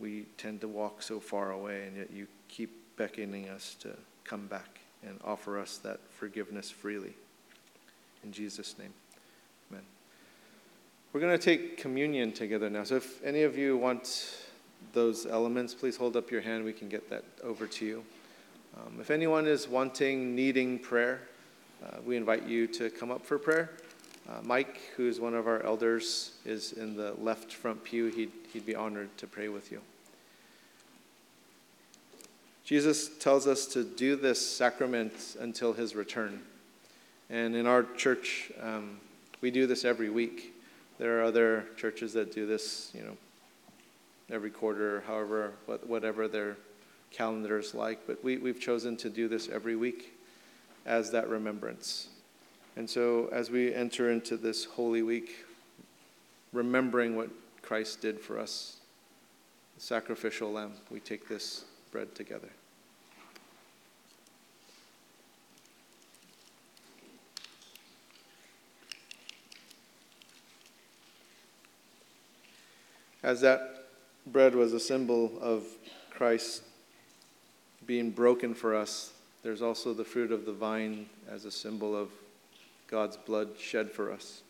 we 0.00 0.26
tend 0.36 0.60
to 0.60 0.68
walk 0.68 1.02
so 1.02 1.20
far 1.20 1.50
away, 1.50 1.86
and 1.86 1.96
yet 1.96 2.10
you 2.12 2.26
keep 2.48 2.70
beckoning 2.96 3.48
us 3.48 3.76
to 3.80 3.96
come 4.24 4.46
back 4.46 4.78
and 5.06 5.18
offer 5.24 5.58
us 5.58 5.78
that 5.78 6.00
forgiveness 6.10 6.70
freely. 6.70 7.14
In 8.24 8.32
Jesus' 8.32 8.76
name, 8.78 8.92
amen. 9.70 9.84
We're 11.12 11.20
going 11.20 11.38
to 11.38 11.44
take 11.44 11.76
communion 11.76 12.32
together 12.32 12.68
now. 12.68 12.84
So 12.84 12.96
if 12.96 13.24
any 13.24 13.42
of 13.42 13.56
you 13.56 13.76
want 13.76 14.36
those 14.92 15.26
elements, 15.26 15.74
please 15.74 15.96
hold 15.96 16.16
up 16.16 16.30
your 16.30 16.40
hand. 16.40 16.64
We 16.64 16.72
can 16.72 16.88
get 16.88 17.08
that 17.10 17.24
over 17.42 17.66
to 17.66 17.86
you. 17.86 18.04
Um, 18.76 18.98
if 19.00 19.10
anyone 19.10 19.46
is 19.46 19.68
wanting, 19.68 20.34
needing 20.34 20.78
prayer, 20.78 21.20
uh, 21.84 21.98
we 22.04 22.16
invite 22.16 22.46
you 22.46 22.66
to 22.68 22.90
come 22.90 23.10
up 23.10 23.24
for 23.24 23.38
prayer. 23.38 23.70
Uh, 24.28 24.40
Mike, 24.42 24.80
who's 24.96 25.20
one 25.20 25.34
of 25.34 25.46
our 25.46 25.62
elders, 25.62 26.32
is 26.44 26.72
in 26.72 26.96
the 26.96 27.14
left 27.18 27.52
front 27.52 27.82
pew. 27.82 28.06
He'd, 28.06 28.30
he'd 28.52 28.66
be 28.66 28.74
honored 28.74 29.16
to 29.18 29.26
pray 29.26 29.48
with 29.48 29.70
you. 29.70 29.80
Jesus 32.64 33.08
tells 33.18 33.46
us 33.46 33.66
to 33.68 33.82
do 33.82 34.14
this 34.14 34.46
sacrament 34.46 35.36
until 35.40 35.72
his 35.72 35.94
return. 35.94 36.42
And 37.30 37.56
in 37.56 37.66
our 37.66 37.82
church, 37.82 38.52
um, 38.60 38.98
we 39.40 39.50
do 39.50 39.66
this 39.66 39.84
every 39.84 40.10
week. 40.10 40.54
There 40.98 41.18
are 41.18 41.22
other 41.22 41.64
churches 41.76 42.12
that 42.12 42.30
do 42.30 42.46
this, 42.46 42.90
you 42.94 43.02
know, 43.02 43.16
every 44.30 44.50
quarter, 44.50 45.02
however, 45.06 45.52
whatever 45.86 46.28
their 46.28 46.56
calendar 47.10 47.58
is 47.58 47.74
like. 47.74 48.06
But 48.06 48.22
we, 48.22 48.36
we've 48.36 48.60
chosen 48.60 48.96
to 48.98 49.08
do 49.08 49.28
this 49.28 49.48
every 49.48 49.76
week 49.76 50.12
as 50.84 51.10
that 51.12 51.28
remembrance. 51.28 52.08
And 52.76 52.88
so, 52.88 53.28
as 53.32 53.50
we 53.50 53.74
enter 53.74 54.10
into 54.10 54.36
this 54.36 54.64
Holy 54.64 55.02
Week, 55.02 55.46
remembering 56.52 57.16
what 57.16 57.30
Christ 57.68 58.00
did 58.00 58.18
for 58.18 58.38
us, 58.38 58.78
the 59.76 59.82
sacrificial 59.82 60.50
lamb, 60.50 60.72
we 60.90 61.00
take 61.00 61.28
this 61.28 61.66
bread 61.92 62.14
together. 62.14 62.48
As 73.22 73.42
that 73.42 73.88
bread 74.26 74.54
was 74.54 74.72
a 74.72 74.80
symbol 74.80 75.38
of 75.38 75.66
Christ 76.08 76.62
being 77.84 78.08
broken 78.08 78.54
for 78.54 78.74
us, 78.74 79.12
there's 79.42 79.60
also 79.60 79.92
the 79.92 80.04
fruit 80.04 80.32
of 80.32 80.46
the 80.46 80.54
vine 80.54 81.04
as 81.30 81.44
a 81.44 81.50
symbol 81.50 81.94
of 81.94 82.08
God's 82.86 83.18
blood 83.18 83.50
shed 83.58 83.90
for 83.90 84.10
us. 84.10 84.40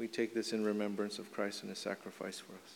We 0.00 0.08
take 0.08 0.34
this 0.34 0.52
in 0.52 0.64
remembrance 0.64 1.18
of 1.18 1.30
Christ 1.30 1.60
and 1.62 1.68
his 1.68 1.78
sacrifice 1.78 2.38
for 2.38 2.52
us. 2.54 2.74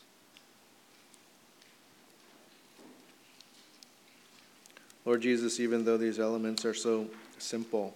Lord 5.05 5.23
Jesus, 5.23 5.59
even 5.59 5.85
though 5.85 5.97
these 5.97 6.21
elements 6.21 6.65
are 6.65 6.75
so 6.75 7.09
simple, 7.39 7.95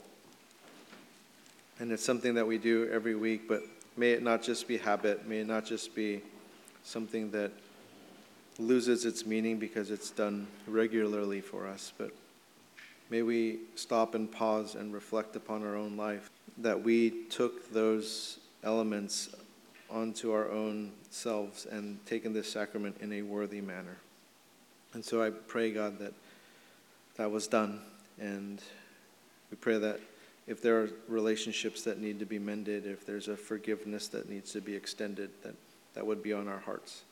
and 1.78 1.92
it's 1.92 2.04
something 2.04 2.34
that 2.34 2.46
we 2.46 2.58
do 2.58 2.88
every 2.90 3.14
week, 3.14 3.46
but 3.46 3.62
may 3.96 4.12
it 4.12 4.22
not 4.22 4.42
just 4.42 4.66
be 4.66 4.78
habit, 4.78 5.28
may 5.28 5.40
it 5.40 5.46
not 5.46 5.64
just 5.66 5.94
be 5.94 6.22
something 6.82 7.30
that 7.30 7.52
loses 8.58 9.04
its 9.04 9.24
meaning 9.24 9.58
because 9.58 9.90
it's 9.90 10.10
done 10.10 10.46
regularly 10.66 11.40
for 11.40 11.66
us, 11.66 11.92
but 11.96 12.12
May 13.10 13.22
we 13.22 13.60
stop 13.74 14.14
and 14.14 14.30
pause 14.30 14.74
and 14.74 14.92
reflect 14.92 15.34
upon 15.34 15.62
our 15.64 15.76
own 15.76 15.96
life, 15.96 16.30
that 16.58 16.82
we 16.82 17.10
took 17.30 17.72
those 17.72 18.38
elements 18.62 19.30
onto 19.90 20.32
our 20.32 20.50
own 20.50 20.92
selves 21.10 21.66
and 21.66 22.04
taken 22.06 22.32
this 22.32 22.50
sacrament 22.50 22.96
in 23.00 23.12
a 23.12 23.22
worthy 23.22 23.60
manner. 23.60 23.96
And 24.92 25.04
so 25.04 25.22
I 25.22 25.30
pray, 25.30 25.72
God, 25.72 25.98
that 25.98 26.12
that 27.16 27.30
was 27.30 27.46
done. 27.46 27.80
And 28.18 28.62
we 29.50 29.56
pray 29.56 29.78
that 29.78 30.00
if 30.46 30.62
there 30.62 30.80
are 30.82 30.90
relationships 31.08 31.82
that 31.82 32.00
need 32.00 32.18
to 32.20 32.26
be 32.26 32.38
mended, 32.38 32.86
if 32.86 33.04
there's 33.04 33.28
a 33.28 33.36
forgiveness 33.36 34.08
that 34.08 34.28
needs 34.28 34.52
to 34.52 34.60
be 34.60 34.74
extended, 34.74 35.30
that 35.42 35.54
that 35.94 36.06
would 36.06 36.22
be 36.22 36.32
on 36.32 36.48
our 36.48 36.60
hearts, 36.60 37.02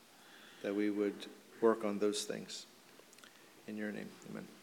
that 0.62 0.74
we 0.74 0.90
would 0.90 1.26
work 1.60 1.84
on 1.84 1.98
those 1.98 2.24
things. 2.24 2.66
In 3.68 3.76
your 3.76 3.90
name, 3.90 4.08
amen. 4.30 4.55